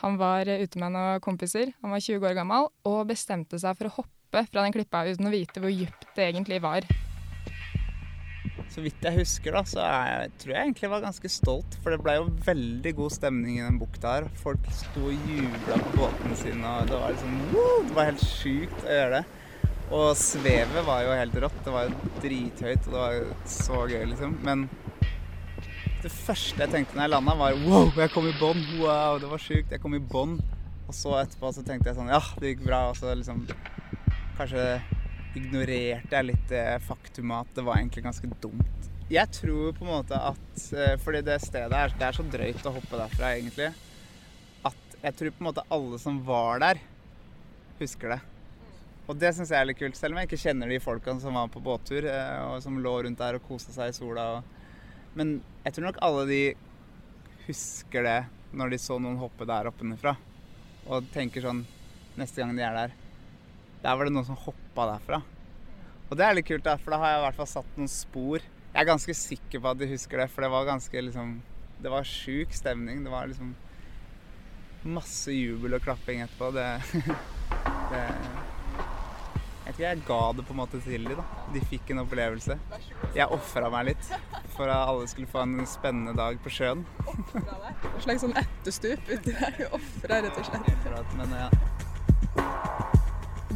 han 0.00 0.16
var 0.20 0.48
eh, 0.48 0.64
ute 0.64 0.80
med 0.80 0.94
noen 0.94 1.20
kompiser, 1.24 1.74
han 1.82 1.92
var 1.94 2.02
20 2.02 2.26
år 2.30 2.38
gammel, 2.38 2.70
og 2.88 3.06
bestemte 3.10 3.60
seg 3.60 3.76
for 3.78 3.90
å 3.90 3.94
hoppe 4.00 4.44
fra 4.46 4.64
den 4.64 4.74
klippa 4.74 5.04
uten 5.08 5.28
å 5.28 5.32
vite 5.32 5.62
hvor 5.62 5.72
dypt 5.74 6.10
det 6.16 6.28
egentlig 6.30 6.60
var. 6.64 6.86
Så 8.70 8.84
vidt 8.84 9.02
jeg 9.02 9.18
husker, 9.18 9.56
da, 9.56 9.64
så 9.66 9.82
jeg, 9.82 10.30
tror 10.38 10.54
jeg 10.54 10.68
egentlig 10.68 10.90
var 10.92 11.02
ganske 11.02 11.30
stolt. 11.32 11.74
For 11.82 11.90
det 11.90 11.98
ble 12.04 12.14
jo 12.20 12.28
veldig 12.46 12.92
god 13.00 13.14
stemning 13.16 13.58
i 13.58 13.64
den 13.64 13.80
bukta 13.80 14.12
her. 14.14 14.28
Folk 14.38 14.68
sto 14.74 15.08
og 15.10 15.26
jubla 15.26 15.78
på 15.82 15.94
båtene 15.96 16.38
sine, 16.38 16.76
og 16.78 16.86
det 16.86 17.00
var 17.02 17.16
liksom 17.16 17.40
Det 17.50 17.96
var 17.96 18.10
helt 18.12 18.24
sjukt 18.24 18.84
å 18.86 18.94
gjøre 18.94 19.18
det. 19.18 19.24
Og 19.90 20.06
svevet 20.14 20.86
var 20.86 21.02
jo 21.02 21.18
helt 21.18 21.40
rått. 21.42 21.58
Det 21.66 21.74
var 21.74 21.88
jo 21.88 22.12
drithøyt, 22.22 22.86
og 22.86 22.94
det 22.94 23.00
var 23.00 23.50
så 23.50 23.82
gøy, 23.90 24.04
liksom. 24.12 24.38
Men 24.46 24.68
det 26.00 26.10
første 26.12 26.62
jeg 26.62 26.72
tenkte 26.72 26.96
når 26.96 27.04
jeg 27.06 27.12
landa, 27.12 27.34
var 27.36 27.58
wow, 27.66 27.90
jeg 27.98 28.12
kom 28.14 28.28
i 28.28 28.36
bånn. 28.40 28.62
Wow, 28.80 29.18
det 29.20 29.28
var 29.30 29.42
sjukt. 29.42 29.72
Jeg 29.74 29.82
kom 29.82 29.96
i 29.96 30.00
bånn. 30.00 30.38
Og 30.88 30.96
så 30.96 31.12
etterpå 31.20 31.52
så 31.54 31.64
tenkte 31.66 31.90
jeg 31.90 31.98
sånn 31.98 32.10
ja, 32.10 32.22
det 32.40 32.54
gikk 32.54 32.64
bra. 32.66 32.86
Og 32.90 32.96
så 32.98 33.12
liksom 33.12 33.44
kanskje 34.38 34.64
ignorerte 35.38 36.16
jeg 36.16 36.26
litt 36.26 36.46
det 36.50 36.64
faktumet 36.86 37.44
at 37.44 37.58
det 37.58 37.66
var 37.66 37.78
egentlig 37.78 38.06
ganske 38.06 38.30
dumt. 38.42 38.88
Jeg 39.10 39.26
tror 39.34 39.74
på 39.74 39.84
en 39.84 39.90
måte 39.90 40.14
at 40.14 40.64
eh, 40.78 40.96
Fordi 41.02 41.20
det 41.26 41.40
stedet 41.42 41.74
er, 41.74 41.94
det 41.98 42.06
er 42.06 42.16
så 42.16 42.24
drøyt 42.30 42.66
å 42.66 42.74
hoppe 42.76 42.98
derfra, 42.98 43.32
egentlig. 43.36 43.70
At 44.66 44.98
jeg 45.02 45.16
tror 45.18 45.34
på 45.34 45.42
en 45.42 45.48
måte 45.50 45.66
alle 45.74 45.98
som 46.02 46.20
var 46.26 46.62
der, 46.62 46.80
husker 47.80 48.14
det. 48.14 48.20
Og 49.10 49.18
det 49.18 49.32
syns 49.34 49.50
jeg 49.50 49.58
er 49.58 49.66
litt 49.66 49.80
kult, 49.80 49.98
selv 49.98 50.14
om 50.14 50.20
jeg 50.20 50.30
ikke 50.30 50.44
kjenner 50.44 50.70
de 50.70 50.78
folkene 50.82 51.22
som 51.22 51.34
var 51.34 51.50
på 51.50 51.62
båttur 51.64 52.06
eh, 52.06 52.40
og 52.46 52.62
som 52.62 52.78
lå 52.78 52.94
rundt 53.04 53.18
der 53.18 53.40
og 53.40 53.46
kosa 53.48 53.74
seg 53.74 53.92
i 53.92 53.96
sola. 53.98 54.26
Og... 54.38 54.59
Men 55.18 55.40
jeg 55.64 55.74
tror 55.74 55.88
nok 55.88 56.00
alle 56.06 56.26
de 56.30 56.42
husker 57.46 58.06
det 58.06 58.20
når 58.56 58.72
de 58.72 58.78
så 58.82 58.98
noen 58.98 59.18
hoppe 59.20 59.46
der 59.48 59.70
oppe 59.70 59.86
nedfra. 59.86 60.16
og 60.90 61.06
tenker 61.12 61.44
sånn 61.44 61.64
neste 62.18 62.40
gang 62.40 62.56
de 62.56 62.64
er 62.64 62.74
der 62.74 62.94
Der 63.82 63.96
var 63.96 64.04
det 64.04 64.12
noen 64.12 64.26
som 64.26 64.36
hoppa 64.36 64.86
derfra. 64.94 65.22
Og 66.10 66.16
det 66.18 66.24
er 66.26 66.34
litt 66.34 66.48
kult, 66.48 66.64
da, 66.64 66.74
for 66.76 66.92
da 66.92 66.98
har 67.00 67.12
jeg 67.12 67.20
i 67.20 67.24
hvert 67.24 67.38
fall 67.38 67.48
satt 67.48 67.76
noen 67.78 67.88
spor. 67.88 68.42
Jeg 68.42 68.82
er 68.82 68.88
ganske 68.88 69.14
sikker 69.16 69.62
på 69.62 69.70
at 69.70 69.78
de 69.80 69.88
husker 69.88 70.20
det, 70.20 70.26
for 70.28 70.44
det 70.44 70.50
var 70.52 70.68
ganske 70.68 71.02
liksom 71.06 71.40
Det 71.80 71.88
var 71.88 72.04
sjuk 72.04 72.52
stemning. 72.52 73.04
Det 73.04 73.10
var 73.10 73.30
liksom 73.30 73.54
masse 74.84 75.32
jubel 75.32 75.78
og 75.78 75.84
klapping 75.84 76.20
etterpå. 76.26 76.50
Det, 76.52 76.66
det 77.92 78.04
Jeg 79.80 80.02
ga 80.04 80.18
det 80.36 80.42
på 80.44 80.52
en 80.52 80.58
måte 80.58 80.78
til 80.84 81.06
de 81.08 81.14
da. 81.16 81.22
De 81.54 81.60
fikk 81.70 81.94
en 81.94 82.02
opplevelse. 82.02 82.52
Jeg 83.16 83.32
ofra 83.32 83.70
meg 83.72 83.86
litt 83.88 84.08
for 84.52 84.68
at 84.68 84.90
alle 84.90 85.06
skulle 85.08 85.30
få 85.30 85.40
en 85.46 85.62
spennende 85.68 86.12
dag 86.18 86.36
på 86.44 86.52
sjøen. 86.52 86.82
Et 87.32 88.02
slags 88.04 88.20
sånn 88.26 88.36
etterstup 88.36 89.08
uti 89.08 89.32
der. 89.32 89.56
Ofra 89.72 90.18
rett 90.26 90.36
og 90.36 90.50
slett. 90.50 91.14
Men 91.16 91.32
ja. 91.32 91.48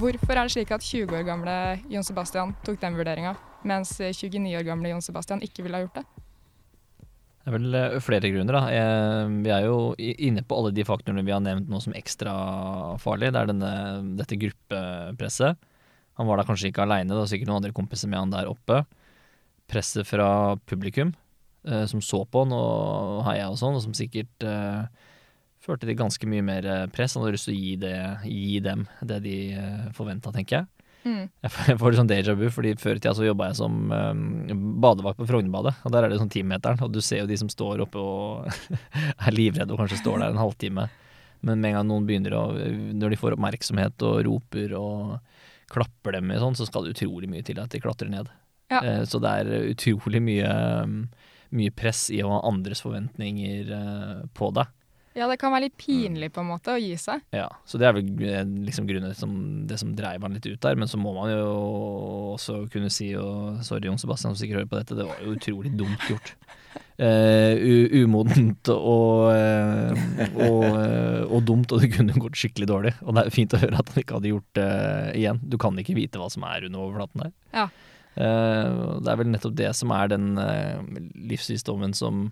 Hvorfor 0.01 0.33
er 0.33 0.41
det 0.41 0.55
slik 0.55 0.73
at 0.73 0.87
20 0.87 1.13
år 1.13 1.27
gamle 1.29 1.59
Jon 1.93 2.09
Sebastian 2.09 2.57
tok 2.65 2.81
den 2.81 2.97
vurderinga, 2.97 3.35
mens 3.69 3.93
29 4.01 4.57
år 4.57 4.65
gamle 4.67 4.95
Jon 4.95 5.05
Sebastian 5.05 5.45
ikke 5.45 5.67
ville 5.67 5.77
ha 5.77 5.85
gjort 5.85 6.01
det? 6.01 6.07
Det 7.45 7.53
er 7.53 7.57
vel 7.59 7.77
eh, 7.77 8.01
flere 8.01 8.33
grunner. 8.33 8.57
da. 8.57 9.29
Vi 9.45 9.53
er 9.53 9.69
jo 9.69 9.77
inne 10.01 10.41
på 10.41 10.57
alle 10.57 10.73
de 10.73 10.89
faktorene 10.89 11.27
vi 11.29 11.37
har 11.37 11.45
nevnt 11.45 11.69
nå 11.69 11.85
som 11.85 11.93
ekstra 11.93 12.33
farlig. 13.05 13.35
Det 13.37 13.45
er 13.45 13.53
denne, 13.53 13.77
dette 14.17 14.41
gruppepresset. 14.41 15.61
Han 16.19 16.29
var 16.29 16.39
da 16.39 16.47
kanskje 16.47 16.71
ikke 16.71 16.85
aleine, 16.85 17.11
det 17.11 17.21
var 17.21 17.31
sikkert 17.31 17.51
noen 17.51 17.63
andre 17.63 17.75
kompiser 17.77 18.11
med 18.11 18.21
han 18.21 18.35
der 18.35 18.51
oppe. 18.51 18.85
Presset 19.71 20.07
fra 20.07 20.29
publikum, 20.69 21.15
eh, 21.67 21.87
som 21.91 22.03
så 22.05 22.23
på 22.25 22.45
han 22.45 22.55
og 22.55 23.25
heia 23.29 23.49
og 23.51 23.59
sånn, 23.61 23.79
og 23.79 23.83
som 23.83 23.97
sikkert 23.97 24.47
eh, 24.47 24.85
førte 25.65 25.89
til 25.89 25.99
ganske 25.99 26.29
mye 26.29 26.45
mer 26.45 26.69
eh, 26.69 26.87
press. 26.93 27.17
Han 27.17 27.25
hadde 27.25 27.39
lyst 27.39 27.49
til 27.49 27.57
å 27.57 27.61
gi, 27.61 27.75
det, 27.83 27.97
gi 28.29 28.61
dem 28.65 28.87
det 29.03 29.21
de 29.25 29.37
eh, 29.59 29.85
forventa, 29.97 30.33
tenker 30.35 30.61
jeg. 30.61 30.71
Mm. 31.05 31.25
Jeg 31.45 31.53
får, 31.53 31.67
jeg 31.69 31.79
får 31.81 31.93
litt 31.93 32.01
sånn 32.01 32.11
déjà 32.11 32.35
vu, 32.39 32.47
fordi 32.53 32.73
før 32.81 32.97
i 32.97 33.01
tida 33.03 33.13
så 33.17 33.27
jobba 33.27 33.51
jeg 33.51 33.59
som 33.59 33.93
um, 33.93 34.23
badevakt 34.81 35.21
på 35.21 35.29
Frognerbadet. 35.29 35.75
Og 35.85 35.93
der 35.93 36.07
er 36.07 36.13
det 36.13 36.21
sånn 36.21 36.33
timeteren, 36.33 36.81
og 36.85 36.93
du 36.95 37.01
ser 37.05 37.23
jo 37.23 37.29
de 37.29 37.39
som 37.41 37.51
står 37.53 37.85
oppe 37.85 38.01
og 38.01 38.49
er 39.27 39.37
livredde 39.37 39.75
og 39.75 39.83
kanskje 39.83 40.01
står 40.01 40.23
der 40.23 40.33
en 40.33 40.41
halvtime. 40.41 40.89
Men 41.45 41.61
med 41.61 41.73
en 41.73 41.79
gang 41.79 41.89
noen 41.91 42.07
begynner 42.09 42.35
å 42.39 42.45
Når 42.97 43.13
de 43.13 43.17
får 43.21 43.35
oppmerksomhet 43.37 44.05
og 44.09 44.23
roper 44.25 44.71
og 44.79 45.19
klapper 45.73 46.17
dem 46.17 46.33
i 46.33 46.41
sånn, 46.41 46.57
så 46.59 46.67
skal 46.69 46.87
det 46.87 46.97
utrolig 46.97 47.31
mye 47.31 47.45
til 47.47 47.61
at 47.63 47.73
de 47.75 47.83
klatrer 47.83 48.11
ned. 48.13 48.31
Ja. 48.73 48.81
Eh, 48.81 49.03
så 49.09 49.21
det 49.23 49.33
er 49.41 49.69
utrolig 49.73 50.23
mye, 50.25 50.55
um, 50.85 51.03
mye 51.55 51.75
press 51.75 52.07
i 52.15 52.23
å 52.25 52.33
ha 52.33 52.41
andres 52.49 52.83
forventninger 52.85 53.75
eh, 53.77 54.25
på 54.37 54.51
deg. 54.57 54.73
Ja, 55.15 55.29
det 55.31 55.37
kan 55.39 55.53
være 55.55 55.69
litt 55.69 55.77
pinlig 55.79 56.33
på 56.35 56.43
en 56.43 56.49
måte 56.51 56.73
å 56.75 56.81
gi 56.81 56.97
seg. 56.99 57.23
Ja, 57.35 57.47
så 57.71 57.79
det 57.79 57.87
er 57.87 57.95
vel 57.95 58.09
eh, 58.27 58.43
liksom 58.67 58.89
grunnen 58.89 59.15
som, 59.15 59.37
det 59.69 59.79
som 59.79 59.93
dreiv 59.95 60.27
han 60.27 60.35
litt 60.35 60.49
ut 60.49 60.59
der. 60.65 60.75
Men 60.81 60.91
så 60.91 60.99
må 60.99 61.13
man 61.15 61.31
jo 61.31 61.45
også 62.35 62.65
kunne 62.73 62.91
si, 62.91 63.13
og 63.19 63.63
sorry 63.67 63.87
Jon 63.87 64.01
Sebastian 64.03 64.35
som 64.35 64.41
sikkert 64.41 64.65
hører 64.65 64.73
på 64.73 64.81
dette, 64.81 64.99
det 64.99 65.07
var 65.07 65.23
jo 65.23 65.37
utrolig 65.37 65.71
dumt 65.79 66.09
gjort. 66.11 66.35
Eh, 66.95 67.59
u 67.59 68.05
umodent 68.05 68.69
og, 68.71 69.33
eh, 69.35 70.03
og, 70.47 70.63
eh, 70.63 71.25
og 71.27 71.41
dumt, 71.43 71.73
og 71.75 71.83
det 71.83 71.91
kunne 71.97 72.15
gått 72.23 72.39
skikkelig 72.39 72.69
dårlig. 72.71 72.93
Og 73.03 73.17
det 73.17 73.25
er 73.25 73.35
fint 73.35 73.57
å 73.57 73.59
høre 73.59 73.81
at 73.81 73.91
han 73.91 74.03
ikke 74.05 74.21
hadde 74.21 74.31
gjort 74.31 74.53
det 74.61 74.69
igjen. 75.19 75.41
Du 75.43 75.59
kan 75.59 75.75
ikke 75.81 75.97
vite 75.99 76.23
hva 76.23 76.31
som 76.31 76.47
er 76.47 76.69
under 76.69 76.85
overflaten 76.85 77.27
der. 77.27 77.35
Ja. 77.57 77.67
Uh, 78.15 79.03
det 79.03 79.11
er 79.11 79.19
vel 79.19 79.31
nettopp 79.33 79.57
det 79.59 79.73
som 79.75 79.91
er 79.91 80.13
den 80.13 80.37
uh, 80.39 80.79
livsvisdommen 81.19 81.97
som 81.99 82.29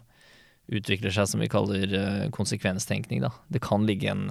utvikler 0.70 1.10
seg 1.10 1.26
som 1.26 1.42
vi 1.42 1.50
kaller 1.50 1.90
uh, 1.90 2.28
konsekvenstenkning. 2.30 3.24
Da. 3.24 3.32
Det 3.50 3.64
kan 3.66 3.88
ligge 3.88 4.12
en 4.12 4.28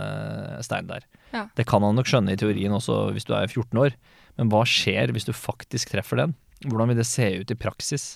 stein 0.64 0.88
der. 0.88 1.04
Ja. 1.36 1.50
Det 1.60 1.68
kan 1.68 1.84
han 1.84 2.00
nok 2.00 2.08
skjønne 2.08 2.38
i 2.38 2.40
teorien 2.40 2.72
også 2.72 3.10
hvis 3.12 3.28
du 3.28 3.36
er 3.36 3.52
14 3.52 3.84
år, 3.84 4.00
men 4.40 4.52
hva 4.52 4.64
skjer 4.64 5.12
hvis 5.12 5.28
du 5.28 5.36
faktisk 5.36 5.92
treffer 5.92 6.24
den? 6.24 6.40
Hvordan 6.64 6.94
vil 6.94 7.02
det 7.02 7.10
se 7.10 7.28
ut 7.42 7.52
i 7.52 7.60
praksis 7.60 8.14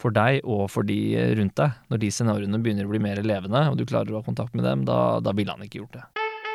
for 0.00 0.14
deg 0.14 0.40
og 0.42 0.66
for 0.72 0.86
de 0.86 0.98
rundt 1.38 1.56
deg? 1.60 1.78
Når 1.92 2.02
de 2.02 2.10
scenarioene 2.12 2.60
begynner 2.62 2.88
å 2.88 2.92
bli 2.92 3.02
mer 3.02 3.22
levende, 3.24 3.66
og 3.70 3.78
du 3.78 3.86
klarer 3.88 4.12
å 4.12 4.20
ha 4.20 4.26
kontakt 4.26 4.56
med 4.56 4.66
dem, 4.66 4.84
da, 4.88 5.20
da 5.24 5.34
ville 5.36 5.54
han 5.54 5.64
ikke 5.66 5.82
gjort 5.82 5.98
det. 5.98 6.04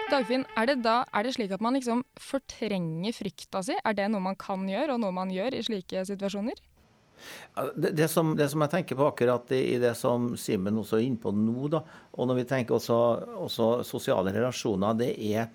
Dagfinn, 0.10 0.44
er 0.58 0.66
det 0.72 0.80
da 0.82 1.04
er 1.14 1.26
det 1.26 1.36
slik 1.36 1.52
at 1.54 1.62
man 1.62 1.76
liksom 1.78 2.02
fortrenger 2.18 3.14
frykta 3.14 3.62
si? 3.66 3.78
Er 3.86 3.96
det 3.98 4.08
noe 4.10 4.24
man 4.26 4.38
kan 4.40 4.66
gjøre, 4.70 4.96
og 4.96 5.04
noe 5.04 5.14
man 5.14 5.30
gjør 5.34 5.58
i 5.58 5.64
slike 5.66 6.02
situasjoner? 6.10 6.58
Det, 7.76 7.92
det, 7.98 8.08
som, 8.08 8.32
det 8.38 8.48
som 8.50 8.64
jeg 8.64 8.72
tenker 8.74 8.98
på 8.98 9.08
akkurat 9.10 9.52
i, 9.52 9.62
i 9.76 9.80
det 9.82 9.92
som 10.00 10.32
Simen 10.40 10.80
også 10.80 10.98
er 10.98 11.06
inne 11.06 11.20
på 11.22 11.34
nå, 11.36 11.68
da, 11.72 11.82
og 12.16 12.30
når 12.30 12.42
vi 12.42 12.46
tenker 12.50 12.78
også, 12.78 13.00
også 13.46 13.68
sosiale 13.88 14.34
relasjoner, 14.36 14.96
det 14.98 15.12
er, 15.30 15.50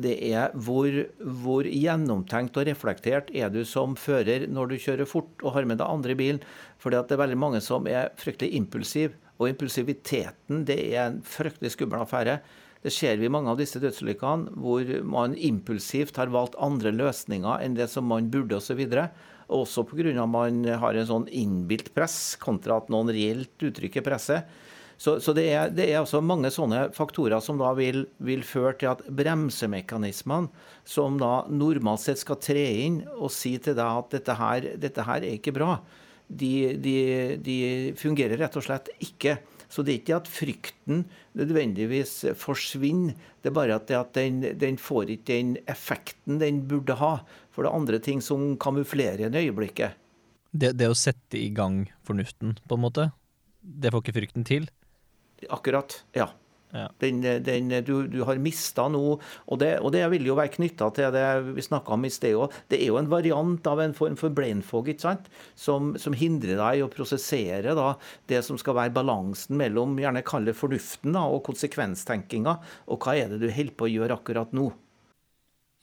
det 0.00 0.14
er 0.32 0.54
hvor, 0.56 0.88
hvor 1.20 1.66
gjennomtenkt 1.68 2.56
og 2.56 2.64
reflektert 2.68 3.28
er 3.36 3.50
du 3.52 3.60
som 3.68 3.92
fører 3.98 4.46
når 4.48 4.70
du 4.70 4.78
kjører 4.80 5.08
fort 5.08 5.44
og 5.44 5.52
har 5.56 5.68
med 5.68 5.82
deg 5.82 5.90
andre 5.90 6.14
i 6.14 6.18
bilen. 6.18 6.40
For 6.80 6.94
det 6.94 7.02
er 7.12 7.20
veldig 7.20 7.38
mange 7.38 7.60
som 7.64 7.86
er 7.90 8.08
fryktelig 8.20 8.56
impulsive. 8.56 9.18
Og 9.36 9.50
impulsiviteten 9.50 10.64
det 10.68 10.78
er 10.94 11.10
en 11.10 11.20
fryktelig 11.26 11.74
skummel 11.74 12.04
affære. 12.04 12.38
Det 12.82 12.90
ser 12.90 13.20
vi 13.20 13.28
i 13.28 13.32
mange 13.32 13.52
av 13.52 13.60
disse 13.60 13.78
dødsulykkene, 13.82 14.56
hvor 14.58 14.88
man 15.06 15.36
impulsivt 15.38 16.16
har 16.18 16.32
valgt 16.34 16.58
andre 16.58 16.90
løsninger 16.94 17.62
enn 17.62 17.76
det 17.78 17.86
som 17.92 18.08
man 18.10 18.30
burde 18.32 18.58
osv. 18.58 18.80
Også 19.52 19.84
pga. 19.86 20.26
man 20.26 20.64
har 20.64 20.94
en 20.96 21.06
sånn 21.06 21.28
innbilt 21.28 21.92
press, 21.94 22.36
kontra 22.40 22.80
at 22.80 22.88
noen 22.90 23.12
reelt 23.12 23.54
uttrykker 23.60 24.02
presset. 24.02 24.48
Så, 25.02 25.16
så 25.18 25.32
det, 25.34 25.48
er, 25.50 25.70
det 25.74 25.88
er 25.88 25.98
altså 25.98 26.20
mange 26.22 26.50
sånne 26.54 26.84
faktorer 26.94 27.42
som 27.42 27.58
da 27.58 27.72
vil, 27.74 28.04
vil 28.22 28.44
føre 28.46 28.76
til 28.78 28.90
at 28.92 29.00
bremsemekanismene, 29.10 30.50
som 30.86 31.16
da 31.18 31.40
normalt 31.50 32.04
sett 32.04 32.20
skal 32.20 32.38
tre 32.38 32.62
inn 32.84 33.00
og 33.16 33.32
si 33.34 33.56
til 33.58 33.74
deg 33.74 33.82
at 33.82 34.12
dette 34.14 34.36
her, 34.38 34.68
dette 34.78 35.06
her 35.08 35.24
er 35.26 35.40
ikke 35.40 35.54
bra, 35.56 35.80
de, 36.28 36.52
de, 36.78 36.94
de 37.42 37.56
fungerer 37.98 38.38
rett 38.38 38.54
og 38.60 38.62
slett 38.62 38.92
ikke. 39.02 39.40
Så 39.72 39.82
det 39.82 39.90
er 39.90 39.98
ikke 39.98 40.18
at 40.20 40.30
frykten 40.30 41.00
nødvendigvis 41.40 42.12
forsvinner, 42.38 43.16
det 43.42 43.50
er 43.50 43.56
bare 43.56 43.78
at, 43.80 43.90
at 43.96 44.12
den, 44.14 44.38
den 44.60 44.78
får 44.78 45.10
ikke 45.16 45.32
den 45.32 45.56
effekten 45.72 46.38
den 46.38 46.60
burde 46.70 46.94
ha. 47.00 47.16
For 47.50 47.64
det 47.64 47.72
er 47.72 47.80
andre 47.80 48.00
ting 48.04 48.22
som 48.22 48.52
kamuflerer 48.60 49.26
en 49.26 49.40
øyeblikket. 49.40 49.98
det. 50.52 50.76
Det 50.78 50.92
å 50.92 50.94
sette 50.94 51.40
i 51.40 51.50
gang 51.50 51.88
fornuften, 52.06 52.54
på 52.68 52.78
en 52.78 52.84
måte, 52.84 53.08
det 53.62 53.90
får 53.90 54.04
ikke 54.04 54.16
frykten 54.20 54.46
til. 54.46 54.70
Akkurat, 55.50 56.04
ja. 56.16 56.30
Ja. 56.72 56.86
Den, 56.98 57.20
den, 57.20 57.68
du, 57.84 58.06
du 58.08 58.22
har 58.24 58.38
mista 58.40 58.86
noe, 58.88 59.18
og 59.44 59.58
det, 59.60 59.74
og 59.84 59.92
det 59.92 60.06
vil 60.14 60.24
jo 60.30 60.36
være 60.38 60.54
knytta 60.54 60.86
til 60.96 61.10
det 61.12 61.24
vi 61.52 61.64
snakka 61.64 61.92
om 61.98 62.06
i 62.08 62.10
sted 62.12 62.32
òg. 62.32 62.54
Det 62.72 62.78
er 62.80 62.88
jo 62.88 62.96
en 62.96 63.10
variant 63.12 63.68
av 63.68 63.82
en 63.84 63.92
form 63.96 64.16
for 64.16 64.32
brain 64.32 64.62
fog 64.64 64.88
ikke 64.88 65.04
sant? 65.04 65.28
Som, 65.52 65.92
som 66.00 66.16
hindrer 66.16 66.56
deg 66.56 66.80
i 66.80 66.84
å 66.84 66.88
prosessere 66.92 67.74
da, 67.76 67.90
det 68.32 68.40
som 68.46 68.56
skal 68.60 68.78
være 68.78 68.94
balansen 68.96 69.58
mellom 69.60 69.98
gjerne 70.00 70.24
kalle 70.24 70.54
fornuften 70.56 71.12
da, 71.12 71.26
og 71.28 71.44
konsekvenstenkinga, 71.50 72.56
og 72.88 73.04
hva 73.04 73.18
er 73.20 73.34
det 73.34 73.42
du 73.44 73.50
holder 73.52 73.76
på 73.76 73.90
å 73.90 73.92
gjøre 73.92 74.16
akkurat 74.16 74.56
nå. 74.56 74.70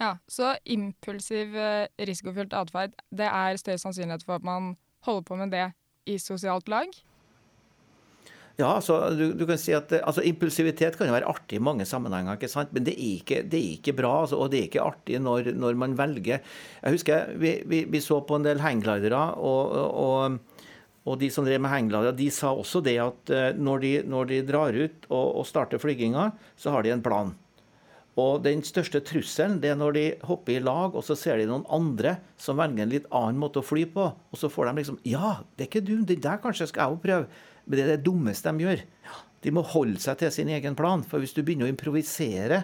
Ja, 0.02 0.16
Så 0.32 0.56
impulsiv, 0.66 1.54
eh, 1.54 1.86
risikofylt 2.02 2.56
atferd, 2.56 2.98
det 3.12 3.28
er 3.30 3.62
større 3.62 3.78
sannsynlighet 3.78 4.26
for 4.26 4.40
at 4.40 4.48
man 4.48 4.74
holder 5.06 5.28
på 5.28 5.38
med 5.38 5.54
det 5.54 5.68
i 6.08 6.18
sosialt 6.18 6.72
lag? 6.72 6.90
Ja, 8.60 8.74
altså, 8.76 8.98
du, 9.16 9.30
du 9.40 9.46
kan 9.48 9.60
si 9.62 9.72
at 9.76 9.94
altså, 10.02 10.24
Impulsivitet 10.28 10.98
kan 11.00 11.08
jo 11.08 11.16
være 11.16 11.30
artig 11.32 11.60
i 11.60 11.64
mange 11.64 11.86
sammenhenger, 11.88 12.36
ikke 12.36 12.52
sant? 12.52 12.74
men 12.76 12.84
det 12.84 12.98
er 12.98 13.14
ikke, 13.16 13.42
det 13.48 13.60
er 13.60 13.76
ikke 13.78 13.96
bra. 13.96 14.14
Altså, 14.26 14.40
og 14.42 14.52
det 14.52 14.60
er 14.60 14.68
ikke 14.68 14.84
artig 14.84 15.20
når, 15.24 15.54
når 15.56 15.80
man 15.80 15.96
velger 16.00 16.42
Jeg 16.42 16.96
husker 16.98 17.32
vi, 17.40 17.56
vi, 17.70 17.86
vi 17.88 18.02
så 18.04 18.20
på 18.28 18.36
en 18.36 18.48
del 18.48 18.60
hangglidere, 18.60 19.22
og, 19.40 19.78
og, 20.04 20.66
og 21.08 21.20
de 21.22 21.30
som 21.32 21.48
drev 21.48 21.62
med 21.64 21.72
hangglidere, 21.72 22.18
de 22.18 22.28
sa 22.36 22.52
også 22.52 22.84
det 22.84 22.98
at 23.00 23.32
eh, 23.32 23.52
når 23.56 23.86
de, 23.86 23.94
når 24.12 24.32
de 24.34 24.42
drar 24.50 24.76
ut 24.76 25.08
og, 25.08 25.28
og 25.40 25.48
starter 25.48 25.80
flyginga, 25.80 26.34
så 26.60 26.76
har 26.76 26.84
de 26.84 26.92
en 26.98 27.06
plan. 27.06 27.32
Og 28.20 28.42
den 28.44 28.60
største 28.66 29.00
trusselen 29.06 29.60
det 29.64 29.72
er 29.72 29.78
når 29.80 29.96
de 29.96 30.06
hopper 30.28 30.58
i 30.58 30.64
lag, 30.64 30.96
og 30.98 31.06
så 31.06 31.16
ser 31.16 31.40
de 31.40 31.48
noen 31.48 31.64
andre 31.72 32.18
som 32.42 32.60
velger 32.60 32.84
en 32.84 32.92
litt 32.92 33.08
annen 33.16 33.40
måte 33.40 33.62
å 33.62 33.66
fly 33.66 33.86
på. 33.94 34.10
Og 34.10 34.42
så 34.42 34.52
får 34.52 34.68
de 34.68 34.82
liksom 34.82 35.00
Ja, 35.08 35.38
det 35.56 35.66
er 35.66 35.72
ikke 35.72 35.86
du, 35.86 35.96
det 36.04 36.20
der 36.26 36.42
kanskje 36.44 36.68
skal 36.68 36.84
jeg 36.90 36.98
òg 36.98 37.06
prøve. 37.06 37.30
Men 37.70 37.78
det 37.78 37.86
er 37.86 37.92
det 37.94 38.06
dummeste 38.08 38.50
de 38.50 38.66
gjør. 38.66 38.86
De 39.46 39.52
må 39.56 39.64
holde 39.64 40.02
seg 40.02 40.18
til 40.20 40.32
sin 40.34 40.50
egen 40.52 40.76
plan. 40.76 41.04
For 41.06 41.22
hvis 41.22 41.36
du 41.38 41.44
begynner 41.46 41.70
å 41.70 41.72
improvisere 41.72 42.64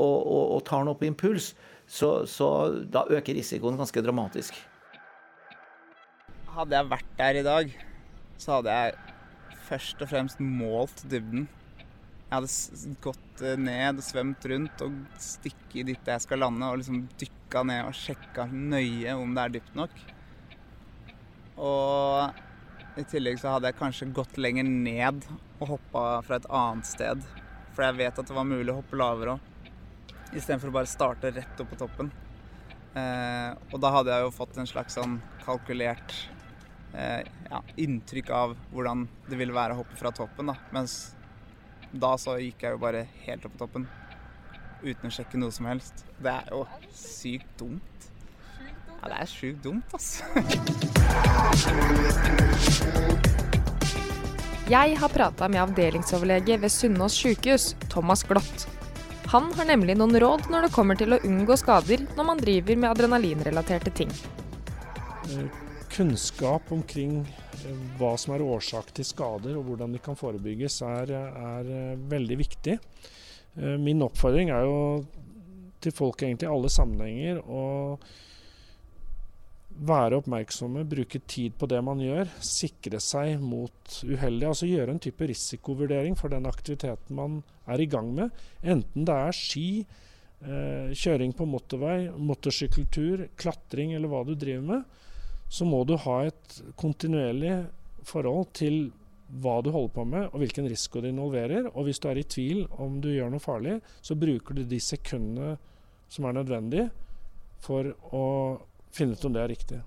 og, 0.00 0.16
og, 0.16 0.44
og 0.56 0.62
tar 0.66 0.86
noe 0.86 0.96
på 0.98 1.06
impuls, 1.08 1.52
så, 1.86 2.24
så 2.26 2.48
da 2.90 3.04
øker 3.12 3.36
risikoen 3.36 3.78
ganske 3.78 4.02
dramatisk. 4.02 4.56
Hadde 6.56 6.78
jeg 6.78 6.88
vært 6.88 7.12
der 7.18 7.38
i 7.38 7.44
dag, 7.44 7.76
så 8.40 8.56
hadde 8.56 8.74
jeg 8.80 8.96
først 9.68 10.02
og 10.02 10.10
fremst 10.10 10.40
målt 10.40 11.04
dybden. 11.10 11.46
Jeg 12.26 12.32
hadde 12.32 12.96
gått 13.04 13.44
eh, 13.44 13.60
ned 13.60 14.00
svømt 14.02 14.48
rundt 14.50 14.82
og 14.82 14.96
stikket 15.22 15.92
dit 15.92 16.10
jeg 16.10 16.24
skal 16.24 16.42
lande, 16.42 16.66
og 16.66 16.80
liksom 16.80 17.04
dykka 17.20 17.62
ned 17.68 17.84
og 17.90 17.94
sjekka 17.94 18.48
nøye 18.50 19.14
om 19.14 19.36
det 19.36 19.44
er 19.44 19.54
dypt 19.58 19.78
nok. 19.78 20.00
Og 21.56 22.42
i 22.96 23.04
tillegg 23.04 23.40
så 23.40 23.52
hadde 23.52 23.70
jeg 23.70 23.78
kanskje 23.78 24.08
gått 24.16 24.38
lenger 24.40 24.64
ned 24.64 25.24
og 25.60 25.74
hoppa 25.74 26.04
fra 26.24 26.38
et 26.38 26.48
annet 26.48 26.88
sted. 26.88 27.24
For 27.76 27.84
jeg 27.84 27.98
vet 27.98 28.20
at 28.22 28.28
det 28.28 28.36
var 28.36 28.48
mulig 28.48 28.72
å 28.72 28.78
hoppe 28.78 28.96
lavere 28.96 29.36
òg. 29.36 29.52
Istedenfor 30.32 30.72
å 30.72 30.76
bare 30.78 30.90
starte 30.90 31.32
rett 31.34 31.60
opp 31.60 31.68
på 31.72 31.78
toppen. 31.80 32.08
Eh, 32.96 33.50
og 33.70 33.76
da 33.82 33.92
hadde 33.92 34.14
jeg 34.14 34.24
jo 34.24 34.32
fått 34.34 34.56
en 34.56 34.68
slags 34.68 34.96
sånn 34.96 35.18
kalkulert 35.44 36.14
eh, 36.96 37.20
ja, 37.50 37.60
inntrykk 37.84 38.32
av 38.32 38.56
hvordan 38.72 39.04
det 39.28 39.38
ville 39.38 39.56
være 39.56 39.76
å 39.76 39.82
hoppe 39.82 40.00
fra 40.00 40.12
toppen. 40.16 40.48
da. 40.48 40.56
Mens 40.72 41.14
da 41.92 42.14
så 42.20 42.38
gikk 42.40 42.64
jeg 42.64 42.76
jo 42.76 42.82
bare 42.82 43.04
helt 43.26 43.44
opp 43.46 43.58
på 43.58 43.64
toppen 43.66 43.86
uten 44.82 45.08
å 45.08 45.12
sjekke 45.12 45.40
noe 45.40 45.52
som 45.54 45.68
helst. 45.68 46.04
Det 46.16 46.32
er 46.32 46.52
jo 46.52 46.64
sykt 46.96 47.52
dumt. 47.60 48.10
Ja, 49.02 49.10
det 49.12 49.18
er 49.22 49.30
sjukt 49.30 49.62
dumt, 49.64 49.92
altså. 49.94 50.24
Jeg 54.66 54.96
har 54.98 55.12
prata 55.14 55.46
med 55.46 55.62
avdelingsoverlege 55.62 56.56
ved 56.58 56.72
Sunnaas 56.74 57.14
sykehus, 57.14 57.74
Thomas 57.92 58.24
Glott. 58.26 58.66
Han 59.30 59.52
har 59.58 59.68
nemlig 59.68 59.94
noen 59.98 60.16
råd 60.22 60.48
når 60.50 60.66
det 60.66 60.72
kommer 60.74 60.98
til 60.98 61.14
å 61.14 61.20
unngå 61.26 61.54
skader 61.58 62.02
når 62.16 62.26
man 62.26 62.40
driver 62.42 62.78
med 62.78 62.90
adrenalinrelaterte 62.90 63.92
ting. 63.94 64.10
Kunnskap 65.90 66.70
omkring 66.74 67.20
eh, 67.22 67.78
hva 67.98 68.12
som 68.20 68.34
er 68.36 68.44
årsak 68.44 68.90
til 68.94 69.06
skader 69.06 69.56
og 69.58 69.70
hvordan 69.70 69.94
de 69.94 70.02
kan 70.02 70.18
forebygges, 70.18 70.80
er, 70.86 71.14
er 71.14 71.70
eh, 71.78 71.94
veldig 72.10 72.38
viktig. 72.42 72.76
Eh, 73.56 73.76
Min 73.82 74.02
oppfordring 74.06 74.50
er 74.54 74.66
jo 74.66 74.78
til 75.82 75.94
folk 75.94 76.22
egentlig 76.22 76.46
i 76.48 76.52
alle 76.52 76.70
sammenhenger 76.72 77.42
å 77.46 77.64
være 79.76 80.20
oppmerksomme, 80.20 80.86
bruke 80.88 81.20
tid 81.28 81.56
på 81.58 81.68
det 81.68 81.82
man 81.84 82.00
gjør, 82.00 82.30
sikre 82.44 83.00
seg 83.02 83.40
mot 83.42 83.98
uheldig. 84.06 84.48
Altså 84.48 84.68
gjøre 84.70 84.94
en 84.94 85.02
type 85.02 85.28
risikovurdering 85.28 86.16
for 86.18 86.32
den 86.32 86.48
aktiviteten 86.48 87.16
man 87.18 87.40
er 87.68 87.82
i 87.82 87.88
gang 87.90 88.08
med. 88.16 88.34
Enten 88.62 89.06
det 89.06 89.16
er 89.16 89.36
ski, 89.36 89.68
eh, 90.40 90.92
kjøring 90.96 91.34
på 91.36 91.48
motorvei, 91.48 92.10
motorsykkeltur, 92.16 93.28
klatring 93.36 93.94
eller 93.94 94.08
hva 94.08 94.24
du 94.24 94.34
driver 94.34 94.64
med, 94.64 94.84
så 95.48 95.66
må 95.68 95.84
du 95.86 95.96
ha 95.96 96.20
et 96.26 96.60
kontinuerlig 96.76 97.66
forhold 98.06 98.52
til 98.56 98.90
hva 99.42 99.58
du 99.62 99.72
holder 99.74 99.92
på 99.94 100.04
med 100.06 100.28
og 100.30 100.38
hvilken 100.40 100.68
risiko 100.70 101.02
det 101.02 101.10
involverer. 101.12 101.68
Og 101.74 101.86
hvis 101.86 102.00
du 102.00 102.08
er 102.08 102.20
i 102.20 102.26
tvil 102.26 102.64
om 102.82 103.00
du 103.02 103.10
gjør 103.12 103.30
noe 103.34 103.42
farlig, 103.42 103.80
så 104.00 104.16
bruker 104.18 104.54
du 104.54 104.64
de 104.64 104.80
sekundene 104.80 105.56
som 106.08 106.24
er 106.24 106.38
nødvendige 106.38 106.88
for 107.66 107.90
å 108.14 108.24
finne 108.96 109.16
ut 109.16 109.26
om 109.28 109.34
det 109.36 109.42
er 109.42 109.52
riktig. 109.52 109.80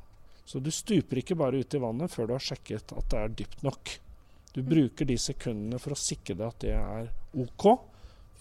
Så 0.50 0.62
du 0.64 0.72
stuper 0.74 1.22
ikke 1.22 1.38
bare 1.38 1.62
ut 1.62 1.76
i 1.76 1.82
vannet 1.82 2.10
før 2.14 2.30
du 2.30 2.36
har 2.36 2.44
sjekket 2.44 2.94
at 2.98 3.12
det 3.12 3.20
er 3.22 3.36
dypt 3.42 3.66
nok. 3.66 3.96
Du 4.56 4.64
bruker 4.66 5.06
de 5.06 5.18
sekundene 5.22 5.78
for 5.82 5.94
å 5.94 6.00
sikre 6.00 6.38
deg 6.40 6.48
at 6.48 6.64
det 6.64 6.74
er 6.74 7.12
OK, 7.38 7.68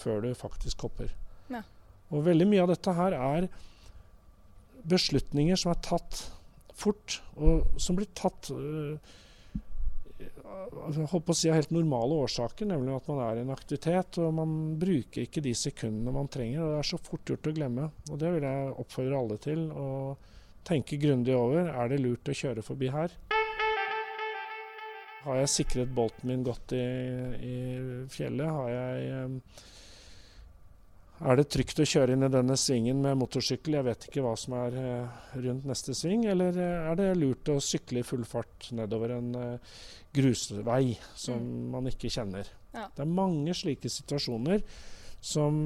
før 0.00 0.24
du 0.24 0.30
faktisk 0.38 0.86
hopper. 0.86 1.12
Ja. 1.52 1.60
Og 2.08 2.24
veldig 2.24 2.46
mye 2.48 2.64
av 2.64 2.72
dette 2.72 2.94
her 2.96 3.16
er 3.18 3.48
beslutninger 4.88 5.58
som 5.60 5.74
er 5.74 5.82
tatt 5.84 6.22
fort, 6.78 7.18
og 7.36 7.80
som 7.82 7.98
blir 7.98 8.08
tatt 8.16 8.48
øh, 8.54 8.96
jeg 10.18 11.06
holdt 11.10 11.26
på 11.26 11.34
å 11.34 11.36
si 11.36 11.50
av 11.50 11.58
helt 11.58 11.72
normale 11.74 12.16
årsaker, 12.24 12.66
nemlig 12.66 12.94
at 12.96 13.08
man 13.10 13.20
er 13.22 13.38
i 13.38 13.44
en 13.44 13.52
aktivitet 13.54 14.18
og 14.22 14.32
man 14.34 14.54
bruker 14.80 15.26
ikke 15.26 15.42
de 15.44 15.52
sekundene 15.54 16.14
man 16.14 16.30
trenger. 16.32 16.62
og 16.64 16.72
Det 16.72 16.80
er 16.80 16.88
så 16.88 16.98
fort 17.02 17.30
gjort 17.30 17.50
å 17.50 17.54
glemme. 17.54 17.90
og 18.10 18.18
Det 18.18 18.32
vil 18.34 18.46
jeg 18.48 18.74
oppfordre 18.82 19.20
alle 19.20 19.38
til. 19.44 19.68
å 19.70 19.86
tenke 20.66 20.98
grundig 21.00 21.36
over. 21.36 21.70
Er 21.70 21.90
det 21.90 22.00
lurt 22.02 22.28
å 22.30 22.36
kjøre 22.36 22.64
forbi 22.64 22.90
her? 22.92 23.14
Har 25.24 25.40
jeg 25.42 25.50
sikret 25.52 25.90
bolten 25.92 26.30
min 26.30 26.44
godt 26.46 26.72
i, 26.76 26.84
i 27.44 27.56
fjellet? 28.12 28.48
Har 28.48 28.70
jeg 28.72 29.40
Er 31.18 31.40
det 31.40 31.48
trygt 31.50 31.80
å 31.82 31.86
kjøre 31.88 32.14
inn 32.14 32.22
i 32.22 32.30
denne 32.30 32.56
svingen 32.56 33.00
med 33.02 33.18
motorsykkel? 33.18 33.76
Jeg 33.80 33.86
vet 33.88 34.06
ikke 34.08 34.22
hva 34.24 34.36
som 34.38 34.54
er 34.60 34.76
eh, 34.78 35.16
rundt 35.42 35.66
neste 35.66 35.96
sving. 35.98 36.28
Eller 36.30 36.54
eh, 36.54 36.90
er 36.92 37.00
det 37.00 37.08
lurt 37.18 37.50
å 37.50 37.58
sykle 37.60 38.04
i 38.04 38.06
full 38.06 38.22
fart 38.28 38.70
nedover 38.78 39.16
en 39.16 39.34
eh, 39.34 39.74
grusvei 40.14 40.94
som 41.18 41.42
man 41.74 41.90
ikke 41.90 42.12
kjenner? 42.14 42.48
Ja. 42.72 42.86
Det 42.94 43.02
er 43.02 43.18
mange 43.18 43.56
slike 43.58 43.90
situasjoner 43.90 44.62
som, 45.20 45.56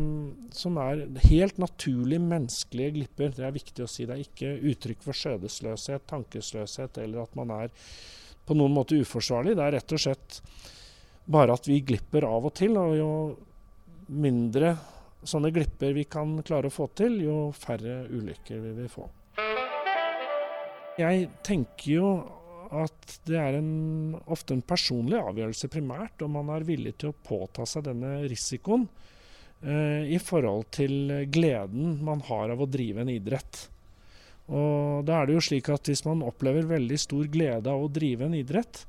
som 0.52 0.78
er 0.80 1.04
helt 1.26 1.58
naturlig 1.60 2.20
menneskelige 2.22 2.96
glipper. 2.96 3.32
Det 3.36 3.44
er 3.46 3.54
viktig 3.54 3.84
å 3.84 3.90
si. 3.90 4.06
Det 4.08 4.16
er 4.16 4.24
ikke 4.24 4.52
uttrykk 4.72 5.04
for 5.04 5.18
skjødesløshet, 5.18 6.06
tankesløshet 6.10 7.00
eller 7.02 7.26
at 7.26 7.36
man 7.38 7.52
er 7.58 7.72
på 8.48 8.56
noen 8.58 8.74
måte 8.74 8.98
uforsvarlig. 8.98 9.56
Det 9.58 9.66
er 9.66 9.76
rett 9.76 9.96
og 9.96 10.04
slett 10.06 10.40
bare 11.32 11.54
at 11.54 11.68
vi 11.68 11.82
glipper 11.86 12.26
av 12.26 12.48
og 12.48 12.56
til. 12.58 12.78
Og 12.80 12.96
jo 12.98 13.12
mindre 14.12 14.74
sånne 15.22 15.52
glipper 15.54 15.94
vi 15.94 16.06
kan 16.10 16.40
klare 16.46 16.68
å 16.68 16.74
få 16.74 16.88
til, 16.98 17.20
jo 17.22 17.36
færre 17.54 18.02
ulykker 18.10 18.62
vil 18.64 18.78
vi 18.80 18.88
få. 18.90 19.06
Jeg 20.98 21.28
tenker 21.46 21.92
jo 21.92 22.08
at 22.72 23.14
det 23.28 23.36
er 23.36 23.58
en, 23.58 24.14
ofte 24.32 24.56
en 24.56 24.64
personlig 24.64 25.18
avgjørelse 25.20 25.68
primært 25.72 26.24
om 26.24 26.38
man 26.38 26.50
er 26.54 26.64
villig 26.64 26.94
til 27.00 27.12
å 27.12 27.16
påta 27.16 27.66
seg 27.68 27.84
denne 27.84 28.22
risikoen 28.24 28.86
i 29.62 30.18
forhold 30.18 30.64
til 30.74 31.26
gleden 31.30 32.00
man 32.02 32.18
har 32.26 32.50
av 32.50 32.64
å 32.64 32.66
drive 32.66 33.04
en 33.04 33.12
idrett. 33.12 33.60
Og 34.50 35.04
da 35.06 35.20
er 35.20 35.28
det 35.28 35.36
jo 35.36 35.44
slik 35.44 35.70
at 35.72 35.88
Hvis 35.88 36.04
man 36.06 36.24
opplever 36.26 36.66
veldig 36.68 36.98
stor 37.00 37.28
glede 37.30 37.70
av 37.70 37.84
å 37.84 37.92
drive 37.92 38.26
en 38.26 38.34
idrett, 38.36 38.84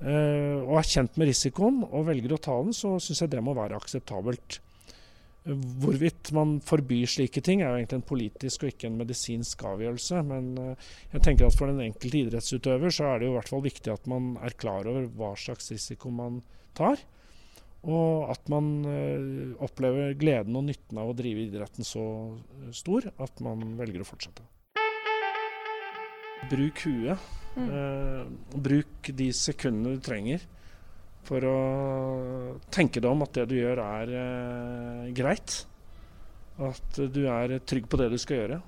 eh, 0.00 0.62
og 0.62 0.78
er 0.78 0.92
kjent 0.92 1.18
med 1.18 1.30
risikoen 1.32 1.82
og 1.86 2.06
velger 2.10 2.36
å 2.36 2.40
ta 2.40 2.56
den, 2.62 2.76
så 2.76 2.96
syns 3.00 3.24
jeg 3.24 3.34
det 3.34 3.42
må 3.42 3.56
være 3.56 3.76
akseptabelt. 3.76 4.60
Hvorvidt 5.46 6.32
man 6.34 6.56
forbyr 6.58 7.06
slike 7.06 7.40
ting, 7.44 7.60
er 7.62 7.70
jo 7.70 7.78
egentlig 7.78 8.00
en 8.00 8.08
politisk 8.08 8.64
og 8.64 8.72
ikke 8.72 8.88
en 8.88 8.98
medisinsk 8.98 9.62
avgjørelse. 9.62 10.22
Men 10.26 10.48
eh, 10.62 10.88
jeg 11.14 11.26
tenker 11.26 11.46
at 11.46 11.58
for 11.58 11.70
den 11.70 11.84
enkelte 11.84 12.22
idrettsutøver 12.24 12.94
så 12.94 13.10
er 13.10 13.18
det 13.18 13.28
jo 13.28 13.34
i 13.34 13.38
hvert 13.40 13.52
fall 13.52 13.66
viktig 13.66 13.92
at 13.92 14.08
man 14.10 14.34
er 14.42 14.58
klar 14.58 14.88
over 14.90 15.10
hva 15.18 15.34
slags 15.38 15.70
risiko 15.74 16.10
man 16.14 16.40
tar. 16.78 17.02
Og 17.86 18.26
at 18.32 18.48
man 18.50 18.68
eh, 18.90 19.54
opplever 19.62 20.16
gleden 20.18 20.58
og 20.58 20.66
nytten 20.66 20.98
av 20.98 21.12
å 21.12 21.16
drive 21.16 21.44
idretten 21.46 21.86
så 21.86 22.04
stor 22.74 23.06
at 23.14 23.42
man 23.44 23.76
velger 23.78 24.02
å 24.02 24.08
fortsette. 24.08 24.42
Bruk 26.50 26.82
huet. 26.86 27.30
Mm. 27.56 27.68
Eh, 27.70 28.58
bruk 28.66 29.10
de 29.16 29.30
sekundene 29.32 29.96
du 29.96 30.02
trenger 30.04 30.42
for 31.26 31.42
å 31.46 31.58
tenke 32.74 33.00
deg 33.02 33.10
om 33.10 33.24
at 33.24 33.34
det 33.38 33.46
du 33.50 33.56
gjør 33.58 33.80
er 33.82 34.12
eh, 34.20 35.06
greit. 35.16 35.62
At 36.62 37.00
du 37.12 37.22
er 37.30 37.58
trygg 37.68 37.88
på 37.90 37.98
det 38.00 38.10
du 38.12 38.18
skal 38.20 38.42
gjøre. 38.42 38.60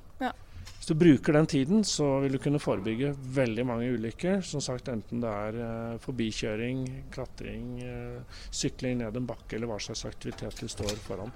Hvis 0.89 0.97
du 0.97 1.05
bruker 1.05 1.35
den 1.37 1.47
tiden, 1.47 1.83
så 1.85 2.05
vil 2.23 2.33
du 2.33 2.39
kunne 2.41 2.59
forebygge 2.59 3.11
veldig 3.37 3.65
mange 3.69 3.91
ulykker. 3.93 4.39
Som 4.41 4.63
sagt, 4.65 4.87
Enten 4.89 5.21
det 5.21 5.29
er 5.29 5.59
eh, 5.61 5.99
forbikjøring, 6.01 6.79
klatring, 7.13 7.67
eh, 7.85 8.39
sykling 8.49 9.03
ned 9.03 9.19
en 9.21 9.27
bakke 9.29 9.59
eller 9.59 9.69
hva 9.69 9.77
slags 9.85 10.07
aktivitet 10.09 10.57
du 10.57 10.65
står 10.73 10.95
foran. 11.05 11.29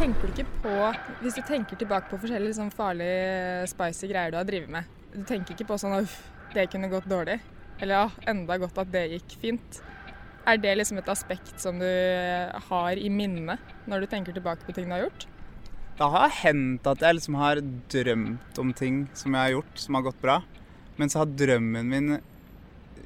Tenker 0.00 0.24
du 0.24 0.32
ikke 0.32 0.48
på, 0.64 0.72
Hvis 1.20 1.36
du 1.36 1.42
tenker 1.44 1.76
tilbake 1.76 2.08
på 2.08 2.22
forskjellige 2.24 2.54
liksom, 2.54 2.72
farlige, 2.72 3.68
spicy 3.68 4.08
greier 4.14 4.32
du 4.32 4.40
har 4.40 4.48
drevet 4.48 4.72
med 4.72 4.96
Du 5.12 5.26
tenker 5.28 5.52
ikke 5.52 5.68
på 5.74 5.76
sånn 5.84 5.98
uff, 5.98 6.16
det 6.56 6.70
kunne 6.72 6.88
gått 6.88 7.12
dårlig. 7.12 7.36
Eller 7.84 8.00
ja, 8.00 8.08
enda 8.32 8.56
godt 8.64 8.80
at 8.80 8.96
det 8.96 9.10
gikk 9.12 9.36
fint. 9.44 9.84
Er 10.44 10.58
det 10.60 10.74
liksom 10.76 10.98
et 11.00 11.08
aspekt 11.08 11.54
som 11.60 11.78
du 11.80 11.88
har 12.68 12.98
i 13.00 13.08
minnet 13.08 13.60
når 13.88 14.04
du 14.04 14.10
tenker 14.12 14.36
tilbake 14.36 14.66
på 14.66 14.74
ting 14.76 14.90
du 14.90 14.96
har 14.96 15.06
gjort? 15.06 15.24
Det 15.96 16.08
har 16.10 16.34
hendt 16.42 16.88
at 16.90 17.04
jeg 17.06 17.16
liksom 17.16 17.38
har 17.38 17.60
drømt 17.94 18.58
om 18.60 18.72
ting 18.76 19.04
som 19.16 19.32
jeg 19.32 19.40
har 19.40 19.54
gjort, 19.54 19.78
som 19.80 19.96
har 19.96 20.04
gått 20.08 20.20
bra. 20.20 20.36
Men 20.98 21.10
så 21.10 21.22
har 21.22 21.32
drømmen 21.32 21.88
min 21.88 22.16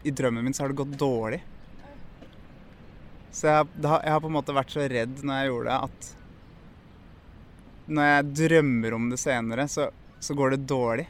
I 0.03 0.11
drømmen 0.11 0.45
min 0.45 0.55
så 0.57 0.65
har 0.65 0.73
det 0.73 0.81
gått 0.81 0.99
dårlig. 0.99 1.43
Så 3.31 3.47
jeg, 3.47 3.67
har, 3.85 4.03
jeg 4.03 4.13
har 4.15 4.23
på 4.25 4.31
en 4.31 4.39
måte 4.39 4.57
vært 4.57 4.73
så 4.75 4.87
redd 4.91 5.21
når 5.23 5.39
jeg 5.39 5.51
gjorde 5.53 5.69
det, 5.69 5.79
at 5.87 6.15
når 7.89 8.09
jeg 8.09 8.31
drømmer 8.43 8.97
om 8.97 9.11
det 9.13 9.19
senere, 9.21 9.69
så, 9.71 9.89
så 10.21 10.35
går 10.37 10.57
det 10.57 10.67
dårlig. 10.69 11.07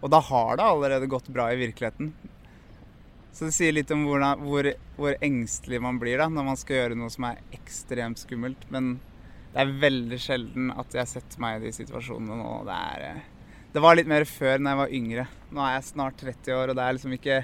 Og 0.00 0.12
da 0.12 0.20
har 0.30 0.56
det 0.56 0.68
allerede 0.68 1.10
gått 1.10 1.28
bra 1.32 1.50
i 1.52 1.58
virkeligheten. 1.60 2.12
Så 3.32 3.46
det 3.46 3.54
sier 3.54 3.74
litt 3.74 3.90
om 3.94 4.02
hvor, 4.08 4.24
hvor, 4.42 4.66
hvor 4.98 5.16
engstelig 5.22 5.78
man 5.82 6.00
blir 6.02 6.18
da, 6.18 6.26
når 6.30 6.48
man 6.48 6.58
skal 6.58 6.80
gjøre 6.80 6.98
noe 6.98 7.12
som 7.12 7.28
er 7.28 7.42
ekstremt 7.54 8.22
skummelt. 8.22 8.66
Men 8.74 8.96
det 9.52 9.62
er 9.62 9.76
veldig 9.82 10.18
sjelden 10.22 10.72
at 10.78 10.94
jeg 10.94 11.10
setter 11.10 11.42
meg 11.42 11.58
i 11.58 11.68
de 11.68 11.74
situasjonene 11.74 12.38
nå. 12.38 12.50
Det, 12.66 12.80
er, 12.94 13.06
eh, 13.06 13.62
det 13.74 13.82
var 13.82 13.96
litt 13.98 14.10
mer 14.10 14.26
før 14.28 14.58
når 14.58 14.72
jeg 14.72 14.80
var 14.82 14.98
yngre. 14.98 15.26
Nå 15.50 15.64
er 15.64 15.76
jeg 15.76 15.88
snart 15.92 16.20
30 16.22 16.58
år, 16.58 16.72
og 16.72 16.78
det 16.78 16.84
er 16.84 16.98
liksom 16.98 17.16
ikke 17.16 17.40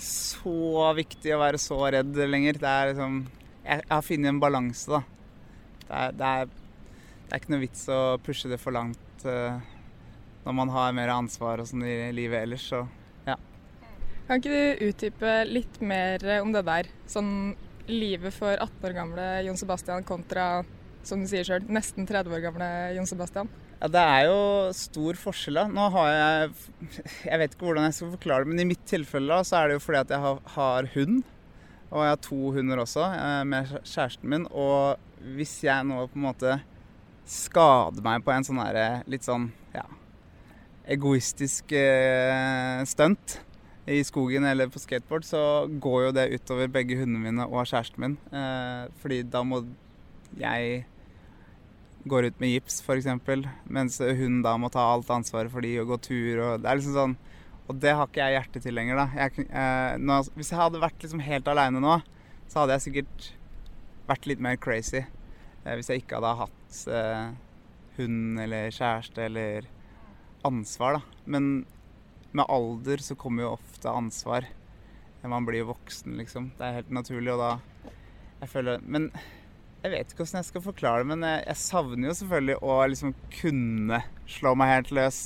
så 0.00 0.86
viktig 0.96 1.34
å 1.34 1.42
være 1.42 1.60
så 1.60 1.78
redd 1.96 2.22
lenger. 2.30 2.60
Det 2.62 2.70
er 2.70 2.92
liksom 2.92 3.20
Jeg, 3.60 3.84
har 3.90 4.02
funnet 4.02 4.30
en 4.30 4.40
balanse, 4.40 4.88
da. 4.88 5.02
Det 5.84 5.98
er, 5.98 6.14
det, 6.16 6.30
er, 6.30 6.46
det 7.26 7.34
er 7.34 7.42
ikke 7.42 7.52
noe 7.52 7.64
vits 7.66 7.82
å 7.92 8.00
pushe 8.24 8.48
det 8.50 8.58
for 8.62 8.72
langt 8.72 9.26
uh, 9.26 9.58
når 10.46 10.56
man 10.56 10.72
har 10.72 10.94
mer 10.96 11.12
ansvar 11.12 11.60
og 11.60 11.68
sånn 11.68 11.84
i 11.84 12.08
livet 12.16 12.46
ellers, 12.46 12.64
så. 12.72 12.86
Kan 14.30 14.38
ikke 14.38 14.50
du 14.54 14.82
utdype 14.86 15.30
litt 15.50 15.80
mer 15.82 16.22
om 16.38 16.52
det 16.54 16.60
der? 16.62 16.86
Sånn 17.10 17.56
livet 17.90 18.30
for 18.30 18.54
18 18.54 18.84
år 18.86 18.92
gamle 18.94 19.24
Jon 19.42 19.56
Sebastian 19.58 20.04
kontra, 20.06 20.44
som 21.02 21.24
du 21.24 21.26
sier 21.26 21.42
sjøl, 21.48 21.66
nesten 21.66 22.06
30 22.06 22.36
år 22.36 22.44
gamle 22.44 22.68
Jon 22.94 23.10
Sebastian? 23.10 23.50
Ja, 23.80 23.88
Det 23.90 24.04
er 24.12 24.28
jo 24.28 24.44
stor 24.78 25.18
forskjell. 25.18 25.58
da. 25.58 25.66
Nå 25.66 25.88
har 25.96 26.12
jeg 26.12 26.54
Jeg 27.32 27.42
vet 27.42 27.58
ikke 27.58 27.66
hvordan 27.72 27.88
jeg 27.88 27.98
skal 27.98 28.14
forklare 28.14 28.46
det, 28.46 28.52
men 28.52 28.62
i 28.62 28.68
mitt 28.70 28.86
tilfelle 28.86 29.34
da, 29.34 29.42
så 29.42 29.58
er 29.64 29.66
det 29.66 29.80
jo 29.80 29.84
fordi 29.88 30.02
at 30.04 30.14
jeg 30.14 30.22
har, 30.28 30.40
har 30.54 30.90
hund. 30.94 31.20
Og 31.90 32.06
jeg 32.06 32.14
har 32.14 32.22
to 32.30 32.54
hunder 32.54 32.86
også, 32.86 33.10
eh, 33.10 33.42
med 33.50 33.76
kjæresten 33.82 34.30
min. 34.30 34.46
Og 34.54 35.34
hvis 35.34 35.58
jeg 35.66 35.90
nå 35.90 36.06
på 36.06 36.22
en 36.22 36.28
måte 36.30 36.60
skader 37.26 38.06
meg 38.06 38.22
på 38.22 38.30
en 38.30 38.46
sånn 38.46 38.62
her 38.62 39.02
litt 39.10 39.26
sånn 39.26 39.50
ja, 39.74 39.88
egoistisk 40.86 41.74
eh, 41.74 42.86
stunt 42.86 43.40
i 43.90 44.00
skogen 44.06 44.46
eller 44.46 44.70
på 44.70 44.80
skateboard, 44.82 45.26
så 45.26 45.42
går 45.82 46.06
jo 46.06 46.14
det 46.14 46.28
utover 46.36 46.70
begge 46.72 46.98
hundene 47.00 47.24
mine 47.24 47.46
og 47.48 47.66
kjæresten 47.66 48.04
min. 48.04 48.16
Eh, 48.30 48.86
fordi 49.02 49.22
da 49.26 49.42
må 49.46 49.64
jeg 50.38 50.84
gå 52.08 52.20
ut 52.24 52.38
med 52.40 52.54
gips 52.54 52.80
f.eks., 52.84 53.08
mens 53.68 53.98
hun 54.00 54.40
da 54.44 54.54
må 54.60 54.70
ta 54.72 54.84
alt 54.92 55.10
ansvaret 55.12 55.52
for 55.52 55.64
de 55.64 55.74
og 55.82 55.90
gå 55.90 55.98
tur. 56.06 56.40
og 56.44 56.62
det 56.62 56.70
er 56.70 56.80
liksom 56.80 56.96
sånn, 56.96 57.16
Og 57.70 57.76
det 57.78 57.92
har 57.94 58.08
ikke 58.08 58.24
jeg 58.24 58.34
hjerte 58.34 58.60
til 58.64 58.74
lenger. 58.74 58.96
da. 58.96 59.06
Jeg, 59.14 59.46
eh, 59.46 59.98
nå, 59.98 60.22
hvis 60.34 60.50
jeg 60.50 60.58
hadde 60.58 60.80
vært 60.82 61.02
liksom 61.04 61.20
helt 61.22 61.46
aleine 61.46 61.78
nå, 61.78 62.00
så 62.48 62.60
hadde 62.60 62.74
jeg 62.74 62.86
sikkert 62.86 63.28
vært 64.08 64.26
litt 64.26 64.40
mer 64.40 64.56
crazy. 64.56 65.04
Eh, 65.64 65.74
hvis 65.76 65.90
jeg 65.90 66.02
ikke 66.02 66.18
hadde 66.18 66.32
hatt 66.40 66.80
eh, 66.90 67.30
hund 67.98 68.40
eller 68.42 68.74
kjæreste 68.74 69.22
eller 69.22 69.68
ansvar, 70.42 70.98
da. 70.98 71.22
Men 71.26 71.64
med 72.36 72.46
alder 72.48 73.02
så 73.04 73.16
kommer 73.18 73.46
jo 73.46 73.56
ofte 73.56 73.90
ansvar. 73.90 74.46
Man 75.22 75.44
blir 75.44 75.62
jo 75.64 75.72
voksen, 75.74 76.16
liksom. 76.20 76.50
Det 76.56 76.64
er 76.64 76.78
helt 76.78 76.94
naturlig, 76.94 77.34
og 77.34 77.42
da 77.42 77.50
Jeg 78.40 78.48
føler 78.48 78.80
Men 78.80 79.10
jeg 79.80 79.92
vet 79.94 80.12
ikke 80.12 80.24
hvordan 80.24 80.42
jeg 80.42 80.48
skal 80.48 80.62
forklare 80.64 81.02
det, 81.02 81.08
men 81.08 81.22
jeg, 81.24 81.44
jeg 81.48 81.56
savner 81.56 82.10
jo 82.10 82.16
selvfølgelig 82.18 82.56
å 82.60 82.74
liksom 82.92 83.12
kunne 83.32 84.00
slå 84.28 84.52
meg 84.60 84.72
helt 84.74 84.90
løs 84.92 85.20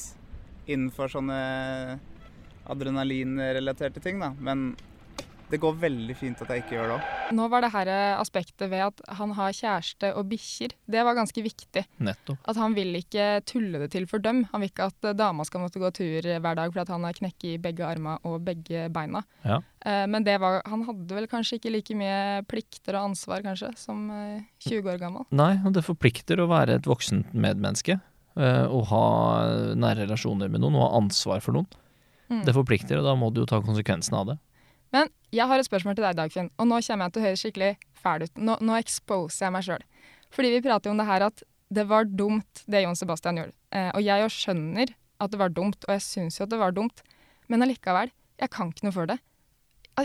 innenfor 0.70 1.10
sånne 1.10 1.38
adrenalinrelaterte 2.70 4.02
ting, 4.04 4.22
da. 4.22 4.30
Men 4.38 4.76
det 5.50 5.60
går 5.62 5.74
veldig 5.82 6.14
fint 6.16 6.40
at 6.42 6.50
jeg 6.50 6.62
ikke 6.64 6.76
gjør 6.76 6.88
det 6.90 6.94
òg. 6.96 7.08
Nå 7.36 7.48
var 7.52 7.64
det 7.64 7.70
her 7.74 7.90
aspektet 8.20 8.70
ved 8.72 8.82
at 8.86 9.02
han 9.18 9.34
har 9.36 9.52
kjæreste 9.54 10.10
og 10.18 10.26
bikkjer. 10.30 10.72
Det 10.90 11.04
var 11.06 11.16
ganske 11.18 11.44
viktig. 11.44 11.84
Nettopp. 12.04 12.38
At 12.48 12.56
han 12.60 12.74
vil 12.76 12.94
ikke 12.98 13.26
tulle 13.48 13.82
det 13.84 13.90
til 13.94 14.06
for 14.10 14.22
dem. 14.24 14.44
Han 14.52 14.64
vil 14.64 14.70
ikke 14.72 14.88
at 14.90 15.10
dama 15.18 15.44
skal 15.46 15.64
måtte 15.64 15.82
gå 15.82 15.90
tur 15.94 16.28
hver 16.28 16.58
dag 16.58 16.72
fordi 16.74 16.94
han 16.96 17.04
har 17.08 17.18
knekk 17.20 17.46
i 17.50 17.54
begge 17.62 17.84
armene 17.86 18.16
og 18.24 18.40
begge 18.46 18.86
beina. 18.94 19.22
Ja. 19.44 19.60
Eh, 19.84 20.06
Men 20.10 20.24
det 20.24 20.38
var, 20.40 20.62
han 20.66 20.82
hadde 20.88 21.14
vel 21.20 21.28
kanskje 21.30 21.58
ikke 21.60 21.72
like 21.74 21.94
mye 21.98 22.42
plikter 22.48 22.96
og 22.98 23.10
ansvar 23.10 23.44
kanskje, 23.44 23.72
som 23.80 24.08
eh, 24.10 24.42
20 24.64 24.90
år 24.94 24.98
gammel. 25.02 25.28
Nei, 25.30 25.52
og 25.64 25.72
det 25.76 25.84
forplikter 25.86 26.40
å 26.40 26.48
være 26.50 26.80
et 26.80 26.88
voksent 26.88 27.32
medmenneske. 27.34 28.00
Å 28.34 28.66
Og 28.74 28.88
ha 28.90 29.04
nære 29.78 30.08
relasjoner 30.08 30.48
med 30.50 30.58
noen 30.64 30.74
og 30.74 30.82
ha 30.88 30.96
ansvar 30.98 31.38
for 31.44 31.54
noen. 31.54 31.68
Mm. 32.26 32.40
Det 32.48 32.54
forplikter, 32.56 32.98
og 32.98 33.04
da 33.06 33.12
må 33.14 33.28
du 33.30 33.42
jo 33.42 33.46
ta 33.46 33.60
konsekvensen 33.62 34.16
av 34.18 34.32
det. 34.32 34.36
Men 34.94 35.10
jeg 35.34 35.48
har 35.50 35.58
et 35.58 35.66
spørsmål 35.66 35.96
til 35.98 36.06
deg, 36.06 36.18
Dagfinn, 36.18 36.52
og 36.54 36.68
nå 36.70 36.78
kommer 36.86 37.08
jeg 37.08 37.14
til 37.14 37.22
å 37.22 37.26
høre 37.26 37.40
skikkelig 37.40 37.72
fæl 37.98 38.26
ut. 38.26 38.38
Nå, 38.38 38.56
nå 38.62 38.76
exposer 38.78 39.48
jeg 39.48 39.54
meg 39.56 39.66
sjøl. 39.66 39.84
Fordi 40.34 40.52
vi 40.54 40.62
prater 40.62 40.90
jo 40.90 40.94
om 40.94 41.02
det 41.02 41.08
her 41.08 41.26
at 41.26 41.42
det 41.74 41.86
var 41.90 42.06
dumt, 42.06 42.62
det 42.70 42.84
Jon 42.84 42.98
Sebastian 42.98 43.40
gjorde. 43.40 43.54
Eh, 43.74 43.90
og 43.90 44.04
jeg 44.04 44.22
jo 44.22 44.30
skjønner 44.30 44.94
at 45.22 45.32
det 45.32 45.40
var 45.40 45.52
dumt, 45.54 45.80
og 45.86 45.94
jeg 45.96 46.04
syns 46.04 46.38
jo 46.38 46.46
at 46.46 46.52
det 46.52 46.60
var 46.60 46.74
dumt, 46.76 47.02
men 47.50 47.64
allikevel, 47.64 48.12
jeg 48.40 48.52
kan 48.54 48.70
ikke 48.70 48.86
noe 48.86 48.94
for 48.94 49.10
det. 49.10 49.18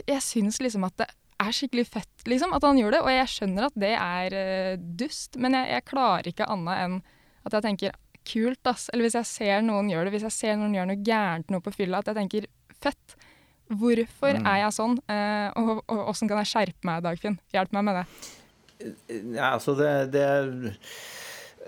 Jeg, 0.06 0.22
syns 0.22 0.60
liksom 0.62 0.86
at 0.86 0.98
det 1.02 1.08
er 1.42 1.56
skikkelig 1.56 1.88
fett, 1.90 2.26
liksom, 2.30 2.54
at 2.54 2.66
han 2.66 2.78
gjorde 2.78 2.98
det, 2.98 3.06
og 3.06 3.14
jeg 3.14 3.32
skjønner 3.34 3.70
at 3.70 3.80
det 3.80 3.94
er 3.96 4.38
eh, 4.38 4.84
dust, 5.02 5.38
men 5.42 5.58
jeg, 5.58 5.72
jeg 5.76 5.88
klarer 5.90 6.30
ikke 6.30 6.50
annet 6.50 6.84
enn 6.86 7.00
at 7.48 7.56
jeg 7.56 7.66
tenker 7.66 7.98
kult, 8.30 8.62
ass. 8.70 8.90
Eller 8.94 9.08
hvis 9.08 9.18
jeg 9.18 9.30
ser 9.30 9.66
noen 9.66 9.90
gjøre 9.92 10.08
det, 10.08 10.18
hvis 10.18 10.28
jeg 10.28 10.36
ser 10.36 10.60
noen 10.60 10.76
gjøre 10.78 10.92
noe 10.92 11.04
gærent 11.06 11.54
noe 11.54 11.64
på 11.66 11.74
fylla, 11.74 12.02
at 12.02 12.12
jeg 12.12 12.20
tenker 12.20 12.50
fett. 12.80 13.16
Hvorfor 13.70 14.34
Mm. 14.34 14.46
er 14.50 14.58
jeg 14.64 14.74
sånn, 14.74 14.98
eh, 15.10 15.52
og, 15.56 15.84
og 15.88 16.08
åssen 16.10 16.28
kan 16.28 16.38
jeg 16.42 16.50
skjerpe 16.50 16.84
meg, 16.90 17.04
Dagfinn? 17.06 17.40
Hjelp 17.54 17.72
meg 17.78 17.84
med 17.86 18.00
det. 18.00 18.06
Ja, 19.36 19.54
altså 19.54 19.76
det, 19.78 20.12
det 20.14 20.76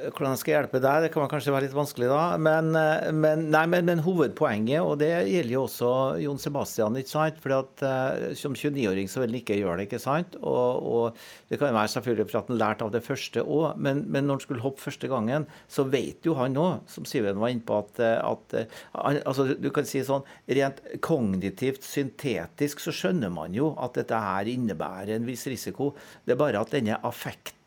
Hvordan 0.09 0.33
jeg 0.33 0.41
skal 0.41 0.55
hjelpe 0.55 0.81
deg, 0.81 1.05
det 1.05 1.11
kan 1.13 1.29
kanskje 1.31 1.53
være 1.53 1.67
litt 1.67 1.75
vanskelig 1.75 2.09
da. 2.09 2.21
Men, 2.41 2.71
eh, 2.77 3.09
men, 3.13 3.45
nei, 3.53 3.63
men, 3.69 3.85
men 3.87 4.01
hovedpoenget, 4.05 4.81
og 4.81 4.97
det 5.01 5.11
gjelder 5.29 5.53
jo 5.53 5.65
også 5.67 5.91
Jon 6.23 6.41
Sebastian, 6.41 6.97
ikke 6.99 7.13
sant. 7.13 7.39
For 7.43 7.55
at 7.59 7.83
eh, 7.85 8.31
som 8.39 8.55
29-åring 8.57 9.11
så 9.11 9.21
vil 9.21 9.31
han 9.31 9.39
ikke 9.41 9.59
gjøre 9.59 9.77
det, 9.79 9.87
ikke 9.89 10.01
sant. 10.01 10.37
Og, 10.41 10.89
og 10.91 11.51
det 11.51 11.59
kan 11.61 11.75
være 11.75 11.93
selvfølgelig 11.95 12.27
for 12.31 12.41
at 12.41 12.51
han 12.51 12.61
lærte 12.61 12.87
av 12.87 12.93
det 12.95 13.03
første 13.05 13.45
òg, 13.45 13.77
men, 13.77 14.03
men 14.11 14.27
når 14.27 14.39
han 14.39 14.45
skulle 14.47 14.65
hoppe 14.65 14.83
første 14.83 15.11
gangen, 15.11 15.47
så 15.71 15.85
vet 15.91 16.25
jo 16.27 16.35
han 16.39 16.57
òg, 16.59 16.87
som 16.91 17.07
Siven 17.07 17.41
var 17.41 17.53
inne 17.53 17.65
på, 17.67 17.79
at, 17.83 18.01
eh, 18.01 18.17
at 18.17 19.21
altså, 19.25 19.51
du 19.53 19.69
kan 19.73 19.87
si 19.87 20.03
sånn 20.07 20.25
rent 20.49 20.81
kognitivt, 21.05 21.85
syntetisk, 21.87 22.81
så 22.83 22.93
skjønner 22.95 23.31
man 23.33 23.55
jo 23.55 23.73
at 23.81 23.99
dette 23.99 24.17
her 24.25 24.49
innebærer 24.51 25.15
en 25.15 25.27
viss 25.27 25.47
risiko. 25.51 25.91
Det 26.25 26.35
er 26.35 26.41
bare 26.41 26.61
at 26.61 26.73
denne 26.73 26.99
affekten, 27.07 27.60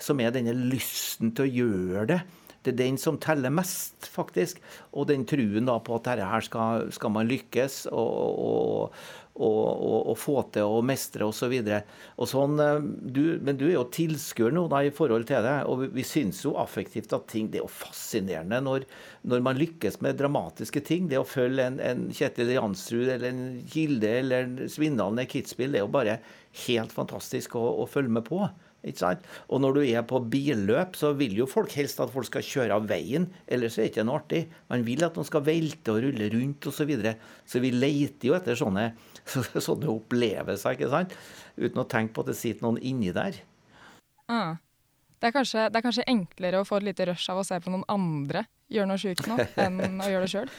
som 0.00 0.20
er 0.22 0.34
denne 0.34 0.54
lysten 0.56 1.34
til 1.36 1.46
å 1.46 1.54
gjøre 1.60 2.06
det, 2.12 2.20
det 2.68 2.74
er 2.74 2.80
den 2.82 2.98
som 3.00 3.16
teller 3.22 3.52
mest, 3.54 4.08
faktisk. 4.12 4.60
Og 4.92 5.08
den 5.08 5.24
truen 5.28 5.68
da 5.68 5.78
på 5.80 5.96
at 5.96 6.10
dette 6.10 6.26
her 6.28 6.44
skal, 6.44 6.90
skal 6.94 7.14
man 7.14 7.28
lykkes 7.30 7.86
og, 7.92 8.42
og, 8.42 8.98
og, 9.38 9.62
og, 9.70 9.98
og 10.10 10.18
få 10.18 10.34
til 10.52 10.66
å 10.66 10.82
mestre 10.84 11.28
osv. 11.28 11.54
Og 12.18 12.28
sånn, 12.28 12.58
eh, 12.60 12.82
men 12.82 13.60
du 13.60 13.64
er 13.68 13.76
jo 13.76 13.86
tilskuer 13.94 14.52
nå 14.54 14.66
da, 14.72 14.82
i 14.84 14.92
forhold 14.94 15.28
til 15.30 15.46
det. 15.46 15.56
Og 15.70 15.84
vi, 15.84 15.90
vi 16.00 16.06
syns 16.06 16.42
jo 16.44 16.56
affektivt 16.60 17.14
at 17.16 17.28
ting 17.30 17.48
Det 17.52 17.62
er 17.62 17.64
jo 17.64 17.72
fascinerende 17.72 18.60
når, 18.66 18.88
når 19.30 19.48
man 19.48 19.60
lykkes 19.60 20.00
med 20.04 20.18
dramatiske 20.18 20.82
ting. 20.84 21.08
Det 21.08 21.22
å 21.22 21.28
følge 21.28 21.70
en, 21.70 21.80
en 21.80 22.08
Kjetil 22.10 22.56
Jansrud 22.58 23.06
eller 23.06 23.30
en 23.30 23.44
Kilde 23.70 24.16
eller 24.24 24.48
en 24.48 24.72
Svindal 24.72 25.14
ned 25.16 25.30
Kitzbühel, 25.30 25.72
det 25.72 25.80
er 25.84 25.86
jo 25.86 25.94
bare 25.94 26.20
helt 26.66 26.92
fantastisk 26.92 27.54
å, 27.56 27.68
å 27.84 27.88
følge 27.88 28.18
med 28.18 28.26
på. 28.28 28.42
Ikke 28.86 29.00
sant? 29.00 29.24
Og 29.50 29.58
når 29.62 29.74
du 29.74 29.80
er 29.82 30.04
på 30.06 30.20
billøp, 30.30 30.94
så 30.96 31.10
vil 31.18 31.34
jo 31.40 31.48
folk 31.50 31.72
helst 31.74 31.98
at 32.02 32.12
folk 32.12 32.28
skal 32.28 32.44
kjøre 32.46 32.76
av 32.78 32.86
veien. 32.90 33.26
Ellers 33.50 33.78
er 33.78 33.88
det 33.88 33.92
ikke 33.92 34.04
noe 34.06 34.20
artig. 34.20 34.44
Man 34.70 34.84
vil 34.86 35.02
at 35.06 35.18
de 35.18 35.24
skal 35.26 35.42
velte 35.46 35.96
og 35.96 36.04
rulle 36.06 36.30
rundt 36.34 36.70
osv. 36.70 36.78
Så, 36.78 36.86
videre. 36.86 37.16
så 37.42 37.60
vi 37.64 37.72
leter 37.74 38.30
jo 38.30 38.36
etter 38.38 38.58
sånne, 38.58 38.92
sånne 39.68 39.90
opplevelser, 39.90 40.78
ikke 40.78 40.92
sant? 40.92 41.16
Uten 41.58 41.82
å 41.82 41.88
tenke 41.90 42.14
på 42.14 42.24
at 42.24 42.30
det 42.30 42.38
sitter 42.38 42.68
noen 42.68 42.78
inni 42.78 43.10
der. 43.16 43.40
Ah. 44.30 44.56
Det, 45.18 45.32
er 45.32 45.34
kanskje, 45.34 45.66
det 45.66 45.80
er 45.80 45.84
kanskje 45.88 46.06
enklere 46.06 46.62
å 46.62 46.66
få 46.68 46.78
et 46.78 46.92
lite 46.92 47.08
rush 47.10 47.32
av 47.32 47.40
å 47.40 47.46
se 47.46 47.58
på 47.58 47.72
noen 47.74 47.86
andre 47.90 48.44
gjøre 48.70 48.90
noe 48.92 49.00
sjukt 49.00 49.26
nå, 49.26 49.40
enn 49.64 49.98
å 49.98 50.10
gjøre 50.12 50.26
det 50.28 50.32
sjøl. 50.32 50.52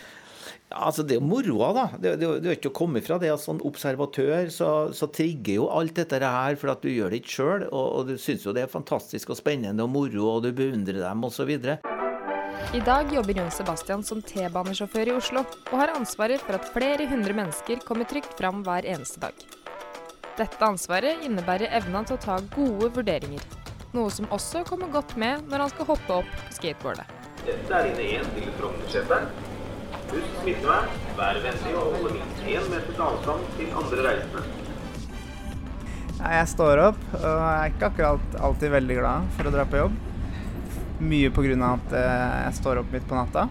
Ja, 0.70 0.84
altså 0.86 1.02
Det 1.02 1.16
er 1.16 1.22
jo 1.22 1.26
moroa, 1.26 1.70
da. 1.74 1.86
Det, 1.98 2.12
det, 2.22 2.28
det 2.44 2.50
er 2.52 2.58
ikke 2.60 2.70
å 2.70 2.78
komme 2.78 3.02
ifra 3.02 3.18
det 3.22 3.32
at 3.34 3.42
som 3.42 3.62
observatør 3.66 4.52
så, 4.54 4.70
så 4.94 5.10
trigger 5.10 5.64
jo 5.64 5.70
alt 5.74 5.96
dette 5.98 6.20
her 6.22 6.60
for 6.62 6.76
at 6.76 6.84
du 6.86 6.92
gjør 6.92 7.10
det 7.10 7.24
ikke 7.24 7.34
sjøl. 7.34 7.66
Og, 7.72 7.88
og 7.98 8.12
du 8.12 8.20
syns 8.22 8.46
jo 8.46 8.54
det 8.54 8.68
er 8.68 8.72
fantastisk 8.72 9.34
og 9.34 9.40
spennende 9.40 9.86
og 9.86 9.90
moro, 9.96 10.36
og 10.36 10.46
du 10.46 10.52
beundrer 10.54 11.02
dem 11.02 11.26
osv. 11.26 11.50
I 12.76 12.84
dag 12.86 13.10
jobber 13.10 13.40
Jon 13.40 13.50
Sebastian 13.56 14.06
som 14.06 14.22
T-banesjåfør 14.22 15.10
i 15.10 15.18
Oslo, 15.18 15.42
og 15.72 15.76
har 15.80 15.96
ansvaret 15.98 16.44
for 16.46 16.60
at 16.60 16.70
flere 16.76 17.10
hundre 17.10 17.34
mennesker 17.34 17.82
kommer 17.88 18.06
trygt 18.06 18.38
fram 18.38 18.62
hver 18.68 18.86
eneste 18.86 19.24
dag. 19.26 19.34
Dette 20.38 20.70
ansvaret 20.70 21.26
innebærer 21.26 21.74
evna 21.82 22.06
til 22.06 22.20
å 22.20 22.24
ta 22.30 22.38
gode 22.54 22.94
vurderinger, 23.00 23.42
noe 23.98 24.14
som 24.14 24.30
også 24.30 24.62
kommer 24.70 24.92
godt 24.94 25.18
med 25.18 25.50
når 25.50 25.66
han 25.66 25.74
skal 25.74 25.94
hoppe 25.96 26.22
opp 26.22 26.34
på 26.46 26.58
skateboardet. 26.62 27.16
Dette 27.48 27.74
er 27.74 27.90
en 27.90 28.04
1 28.30 28.36
til. 28.94 29.49
Husk 30.10 30.38
smittevern, 30.42 30.90
vær 31.18 31.38
vennlig 31.44 31.76
og 31.78 31.94
holde 31.96 32.16
minst 32.16 32.46
én 32.50 32.68
meters 32.72 33.02
avstand 33.06 33.50
til 33.58 33.74
andre 33.82 34.06
reisende. 34.08 34.44
Ja, 36.20 36.32
Jeg 36.40 36.48
står 36.52 36.82
opp 36.90 37.04
og 37.16 37.26
er 37.26 37.70
ikke 37.72 37.90
akkurat 37.92 38.38
alltid 38.50 38.74
veldig 38.74 38.98
glad 39.00 39.28
for 39.38 39.50
å 39.50 39.54
dra 39.54 39.66
på 39.70 39.80
jobb. 39.80 39.98
Mye 41.00 41.30
pga. 41.32 41.58
at 41.70 41.94
eh, 41.96 42.38
jeg 42.46 42.56
står 42.60 42.82
opp 42.82 42.90
midt 42.92 43.06
på 43.08 43.16
natta. 43.16 43.46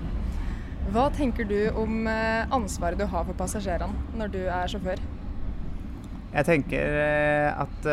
Hva 0.92 1.06
tenker 1.16 1.48
du 1.48 1.70
om 1.76 2.06
eh, 2.08 2.44
ansvaret 2.52 2.98
du 2.98 3.06
har 3.06 3.24
for 3.24 3.38
passasjerene 3.38 4.18
når 4.20 4.34
du 4.34 4.42
er 4.44 4.68
sjåfør? 4.68 5.00
Jeg 6.34 6.44
tenker 6.44 6.98
eh, 7.06 7.62
at 7.64 7.88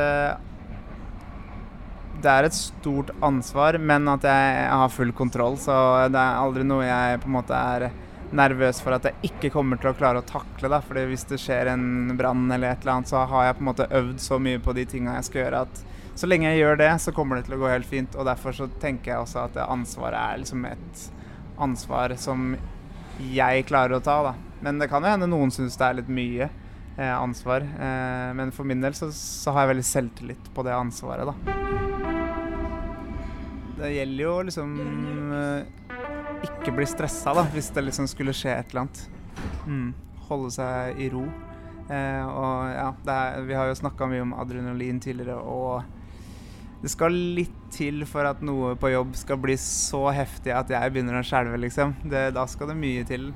det 2.25 2.31
er 2.31 2.47
et 2.47 2.57
stort 2.57 3.11
ansvar, 3.23 3.77
men 3.77 4.07
at 4.09 4.25
jeg 4.25 4.67
har 4.71 4.91
full 4.91 5.11
kontroll. 5.15 5.59
Så 5.61 5.75
det 6.11 6.19
er 6.19 6.41
aldri 6.41 6.65
noe 6.67 6.83
jeg 6.87 7.21
på 7.21 7.29
en 7.29 7.37
måte 7.37 7.55
er 7.55 7.91
nervøs 8.35 8.79
for 8.81 8.95
at 8.95 9.05
jeg 9.09 9.29
ikke 9.29 9.51
kommer 9.53 9.79
til 9.81 9.91
å 9.91 9.97
klare 9.97 10.21
å 10.21 10.27
takle. 10.27 10.69
Da. 10.71 10.79
Fordi 10.85 11.05
hvis 11.09 11.27
det 11.29 11.41
skjer 11.41 11.73
en 11.73 12.15
brann 12.17 12.47
eller 12.49 12.73
et 12.73 12.85
eller 12.85 12.97
annet, 12.97 13.11
så 13.11 13.25
har 13.29 13.49
jeg 13.49 13.57
på 13.57 13.65
en 13.65 13.69
måte 13.71 13.91
øvd 13.99 14.23
så 14.23 14.39
mye 14.41 14.61
på 14.63 14.75
de 14.77 14.87
tinga 14.89 15.17
jeg 15.19 15.29
skal 15.29 15.43
gjøre 15.45 15.65
at 15.67 15.83
så 16.15 16.29
lenge 16.29 16.47
jeg 16.47 16.61
gjør 16.61 16.77
det, 16.79 16.91
så 17.03 17.11
kommer 17.11 17.35
det 17.35 17.49
til 17.49 17.57
å 17.57 17.59
gå 17.59 17.67
helt 17.67 17.87
fint. 17.89 18.13
Og 18.15 18.27
derfor 18.27 18.55
så 18.55 18.69
tenker 18.79 19.11
jeg 19.11 19.23
også 19.25 19.41
at 19.43 19.57
det 19.57 19.67
ansvaret 19.67 20.15
er 20.15 20.39
liksom 20.39 20.63
et 20.69 21.01
ansvar 21.65 22.15
som 22.19 22.53
jeg 23.31 23.65
klarer 23.67 23.97
å 23.97 24.03
ta, 24.03 24.21
da. 24.31 24.35
Men 24.63 24.79
det 24.79 24.87
kan 24.91 25.03
jo 25.03 25.11
hende 25.11 25.27
noen 25.27 25.51
syns 25.53 25.75
det 25.79 25.89
er 25.89 25.99
litt 25.99 26.11
mye. 26.11 26.49
eh, 26.97 27.11
ansvar. 27.11 27.61
Eh, 27.61 28.33
men 28.33 28.51
for 28.55 28.63
min 28.63 28.81
del 28.81 28.93
så, 28.95 29.09
så, 29.11 29.51
har 29.51 29.65
jeg 29.65 29.73
veldig 29.73 29.87
selvtillit 29.89 30.51
på 30.55 30.63
det 30.63 30.71
ansvaret, 30.75 31.27
da. 31.27 31.35
Det 33.75 33.91
gjelder 33.91 34.23
jo 34.23 34.35
liksom 34.47 34.77
eh, 35.35 35.84
ikke 36.65 36.79
bli 36.79 36.85
stressa, 36.89 37.29
da, 37.37 37.43
hvis 37.53 37.67
det 37.75 37.83
liksom 37.85 38.07
skulle 38.09 38.33
skje 38.33 38.55
et 38.57 38.71
eller 38.71 38.87
annet. 38.87 39.01
Mm. 39.69 39.89
Holde 40.25 40.47
seg 40.55 40.97
i 40.97 41.11
ro. 41.13 41.21
Eh, 41.93 42.23
og 42.25 42.71
ja, 42.73 42.87
er, 43.13 43.43
vi 43.45 43.53
har 43.53 43.69
jo 43.69 43.75
snakka 43.77 44.07
mye 44.09 44.23
om 44.23 44.31
adrenalin 44.33 44.97
tidligere, 45.03 45.35
og 45.37 45.85
det 46.81 46.89
skal 46.89 47.13
litt 47.37 47.53
til 47.73 48.01
for 48.09 48.25
at 48.25 48.41
noe 48.45 48.73
på 48.81 48.89
jobb 48.89 49.13
skal 49.19 49.37
bli 49.43 49.53
så 49.61 50.07
heftig 50.15 50.55
at 50.57 50.73
jeg 50.73 50.95
begynner 50.95 51.19
å 51.19 51.25
skjelve, 51.27 51.59
liksom. 51.61 51.93
Det, 52.01 52.31
da 52.33 52.47
skal 52.49 52.73
det 52.73 52.79
mye 52.81 53.05
til. 53.05 53.29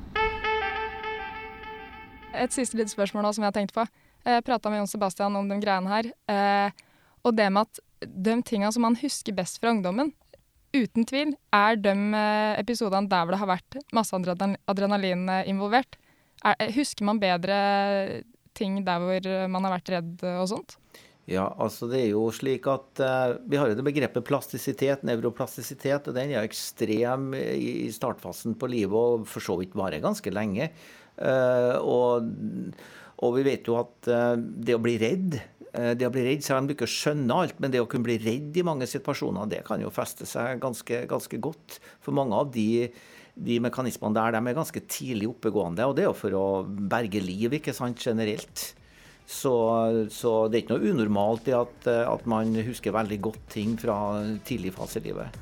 Et 2.34 2.56
siste 2.56 2.82
lite 2.82 2.96
spørsmål 2.96 3.30
da, 3.30 3.36
som 3.36 3.46
jeg 3.46 3.54
har 3.54 3.58
tenkt 3.60 3.78
på. 3.78 3.86
Jeg 4.26 4.48
prata 4.48 4.74
med 4.74 4.82
Jon 4.82 4.90
Sebastian 4.90 5.38
om 5.38 5.54
de 5.54 5.60
greiene 5.62 5.94
her. 5.94 6.10
Eh, 6.34 6.82
og 7.22 7.38
det 7.38 7.52
med 7.54 7.70
at 7.70 8.10
de 8.10 8.40
tinga 8.42 8.74
som 8.74 8.90
man 8.90 8.98
husker 8.98 9.38
best 9.38 9.62
fra 9.62 9.76
ungdommen, 9.76 10.16
uten 10.76 11.08
tvil, 11.10 11.34
er 11.56 11.80
de 11.82 11.94
eh, 11.94 12.60
episodene 12.62 13.10
der 13.10 13.26
hvor 13.26 13.36
det 13.36 13.42
har 13.42 13.54
vært 13.56 13.80
masse 13.96 14.16
adrenalin 14.16 15.28
involvert. 15.50 16.00
Er, 16.46 16.70
husker 16.76 17.08
man 17.08 17.20
bedre 17.22 17.60
ting 18.58 18.82
der 18.88 19.04
hvor 19.04 19.30
man 19.52 19.66
har 19.68 19.78
vært 19.78 19.94
redd 19.96 20.26
og 20.38 20.48
sånt? 20.52 20.78
Ja, 21.30 21.46
altså 21.62 21.86
det 21.90 22.00
er 22.02 22.08
jo 22.16 22.24
slik 22.34 22.66
at 22.72 23.02
uh, 23.04 23.38
Vi 23.50 23.58
har 23.60 23.70
jo 23.70 23.78
det 23.78 23.86
begrepet 23.86 24.26
plastisitet, 24.26 25.04
nevroplastisitet. 25.06 26.10
og 26.10 26.16
Den 26.18 26.34
er 26.34 26.48
ekstrem 26.48 27.34
i 27.38 27.90
startfasen 27.94 28.58
på 28.58 28.70
livet 28.72 28.98
og 28.98 29.28
for 29.30 29.46
så 29.46 29.60
vidt 29.60 29.78
varer 29.78 30.02
ganske 30.02 30.34
lenge. 30.34 30.72
Uh, 31.20 31.76
og, 31.84 32.32
og, 33.20 33.38
vi 33.38 33.46
vet 33.46 33.68
jo 33.70 33.78
at 33.78 34.10
uh, 34.10 34.34
det 34.40 34.78
å 34.78 34.82
bli 34.82 34.96
redd 35.02 35.38
det 35.70 36.08
å 36.08 36.10
bli 36.10 36.24
redd, 36.26 36.42
Selv 36.42 36.64
om 36.64 36.68
du 36.68 36.74
ikke 36.74 36.88
skjønner 36.90 37.44
alt, 37.44 37.60
men 37.62 37.70
det 37.70 37.82
å 37.84 37.88
kunne 37.90 38.08
bli 38.08 38.18
redd 38.18 38.58
i 38.58 38.66
mange 38.66 38.88
situasjoner, 38.90 39.46
det 39.52 39.60
kan 39.68 39.82
jo 39.84 39.92
feste 39.94 40.26
seg 40.26 40.58
ganske, 40.64 41.04
ganske 41.10 41.38
godt. 41.38 41.78
For 42.02 42.16
mange 42.16 42.34
av 42.40 42.50
de 42.56 42.90
de 43.40 43.60
mekanismene 43.64 44.18
der 44.18 44.36
de 44.36 44.52
er 44.52 44.58
ganske 44.58 44.82
tidlig 44.92 45.30
oppegående. 45.32 45.88
Og 45.88 45.96
det 45.96 46.04
er 46.04 46.10
jo 46.10 46.18
for 46.18 46.36
å 46.36 46.46
berge 46.66 47.22
liv, 47.24 47.56
ikke 47.56 47.76
sant, 47.76 48.02
generelt. 48.04 48.74
Så, 49.30 49.54
så 50.12 50.34
det 50.50 50.58
er 50.58 50.64
ikke 50.64 50.78
noe 50.78 50.94
unormalt 50.94 51.52
i 51.52 51.56
at, 51.56 51.86
at, 51.86 52.26
man 52.30 52.56
husker 52.66 52.96
veldig 52.96 53.20
godt 53.30 53.44
ting 53.54 53.76
fra 53.80 53.96
tidlig 54.48 54.74
fase 54.76 55.00
i 55.00 55.06
livet. 55.06 55.38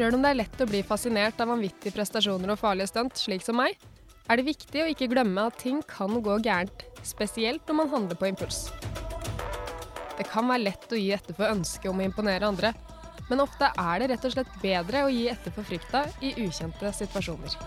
Sjøl 0.00 0.14
om 0.16 0.22
det 0.24 0.30
er 0.32 0.36
lett 0.38 0.62
å 0.64 0.64
bli 0.64 0.78
fascinert 0.80 1.40
av 1.44 1.50
vanvittige 1.50 1.92
prestasjoner 1.92 2.54
og 2.54 2.56
farlige 2.56 2.88
stunt, 2.88 3.18
slik 3.20 3.42
som 3.44 3.58
meg, 3.60 3.74
er 4.32 4.40
det 4.40 4.46
viktig 4.46 4.80
å 4.80 4.86
ikke 4.88 5.10
glemme 5.12 5.44
at 5.44 5.58
ting 5.60 5.82
kan 5.84 6.14
gå 6.24 6.38
gærent, 6.40 6.86
spesielt 7.04 7.68
når 7.68 7.78
man 7.82 7.92
handler 7.92 8.16
på 8.16 8.30
impuls. 8.30 8.62
Det 10.16 10.24
kan 10.32 10.48
være 10.48 10.70
lett 10.70 10.88
å 10.88 11.02
gi 11.02 11.12
etter 11.12 11.36
for 11.36 11.52
ønsket 11.52 11.90
om 11.92 12.00
å 12.00 12.08
imponere 12.08 12.48
andre, 12.48 12.72
men 13.28 13.44
ofte 13.44 13.68
er 13.68 14.00
det 14.00 14.10
rett 14.14 14.24
og 14.24 14.36
slett 14.38 14.58
bedre 14.64 15.04
å 15.04 15.12
gi 15.12 15.28
etter 15.34 15.52
for 15.52 15.68
frykta 15.68 16.06
i 16.24 16.32
ukjente 16.46 16.96
situasjoner. 16.96 17.60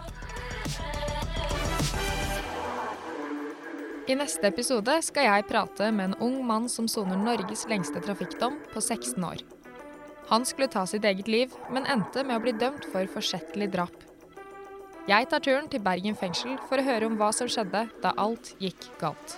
I 4.09 4.17
neste 4.17 4.49
episode 4.49 5.03
skal 5.05 5.29
jeg 5.29 5.51
prate 5.53 5.93
med 5.93 6.09
en 6.09 6.21
ung 6.31 6.41
mann 6.49 6.65
som 6.65 6.89
soner 6.89 7.13
Norges 7.13 7.69
lengste 7.69 8.01
trafikkdom 8.01 8.57
på 8.73 8.81
16 8.81 9.21
år. 9.21 9.51
Han 10.33 10.45
skulle 10.45 10.67
ta 10.67 10.81
sitt 10.89 11.03
eget 11.05 11.27
liv, 11.29 11.51
men 11.69 11.85
endte 11.85 12.23
med 12.25 12.39
å 12.39 12.41
bli 12.41 12.55
dømt 12.57 12.87
for 12.89 13.05
forsettlig 13.13 13.67
drap. 13.75 13.93
Jeg 15.05 15.27
tar 15.29 15.41
turen 15.45 15.67
til 15.69 15.83
Bergen 15.85 16.15
fengsel 16.17 16.55
for 16.65 16.81
å 16.81 16.85
høre 16.87 17.05
om 17.05 17.19
hva 17.19 17.27
som 17.37 17.45
skjedde 17.51 17.83
da 18.01 18.13
alt 18.17 18.55
gikk 18.57 18.87
galt. 18.97 19.35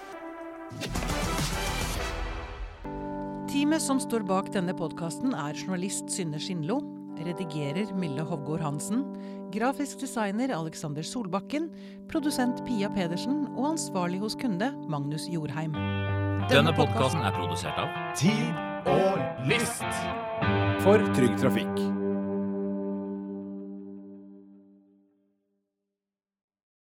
Teamet 3.51 3.84
som 3.84 3.99
står 3.99 4.23
bak 4.29 4.53
denne 4.53 4.75
podkasten 4.77 5.36
er 5.36 5.58
journalist 5.60 6.13
Synne 6.15 6.39
Skinlo, 6.39 6.77
redigerer 7.19 7.91
Mille 7.99 8.23
Hovgård 8.29 8.63
Hansen, 8.63 9.03
grafisk 9.51 9.99
designer 9.99 10.53
Alexander 10.55 11.03
Solbakken, 11.03 11.67
produsent 12.08 12.63
Pia 12.69 12.88
Pedersen 12.95 13.49
og 13.58 13.73
ansvarlig 13.73 14.21
hos 14.23 14.39
kunde 14.39 14.71
Magnus 14.88 15.27
Jorheim. 15.34 15.75
Denne 16.47 16.71
podkasten 16.77 17.25
er 17.25 17.36
produsert 17.36 17.84
av 17.84 17.91
Tid 18.15 18.74
og 18.86 19.17
List 19.50 19.86
for 20.86 21.02
Trygg 21.15 21.38
Trafikk. 21.41 22.04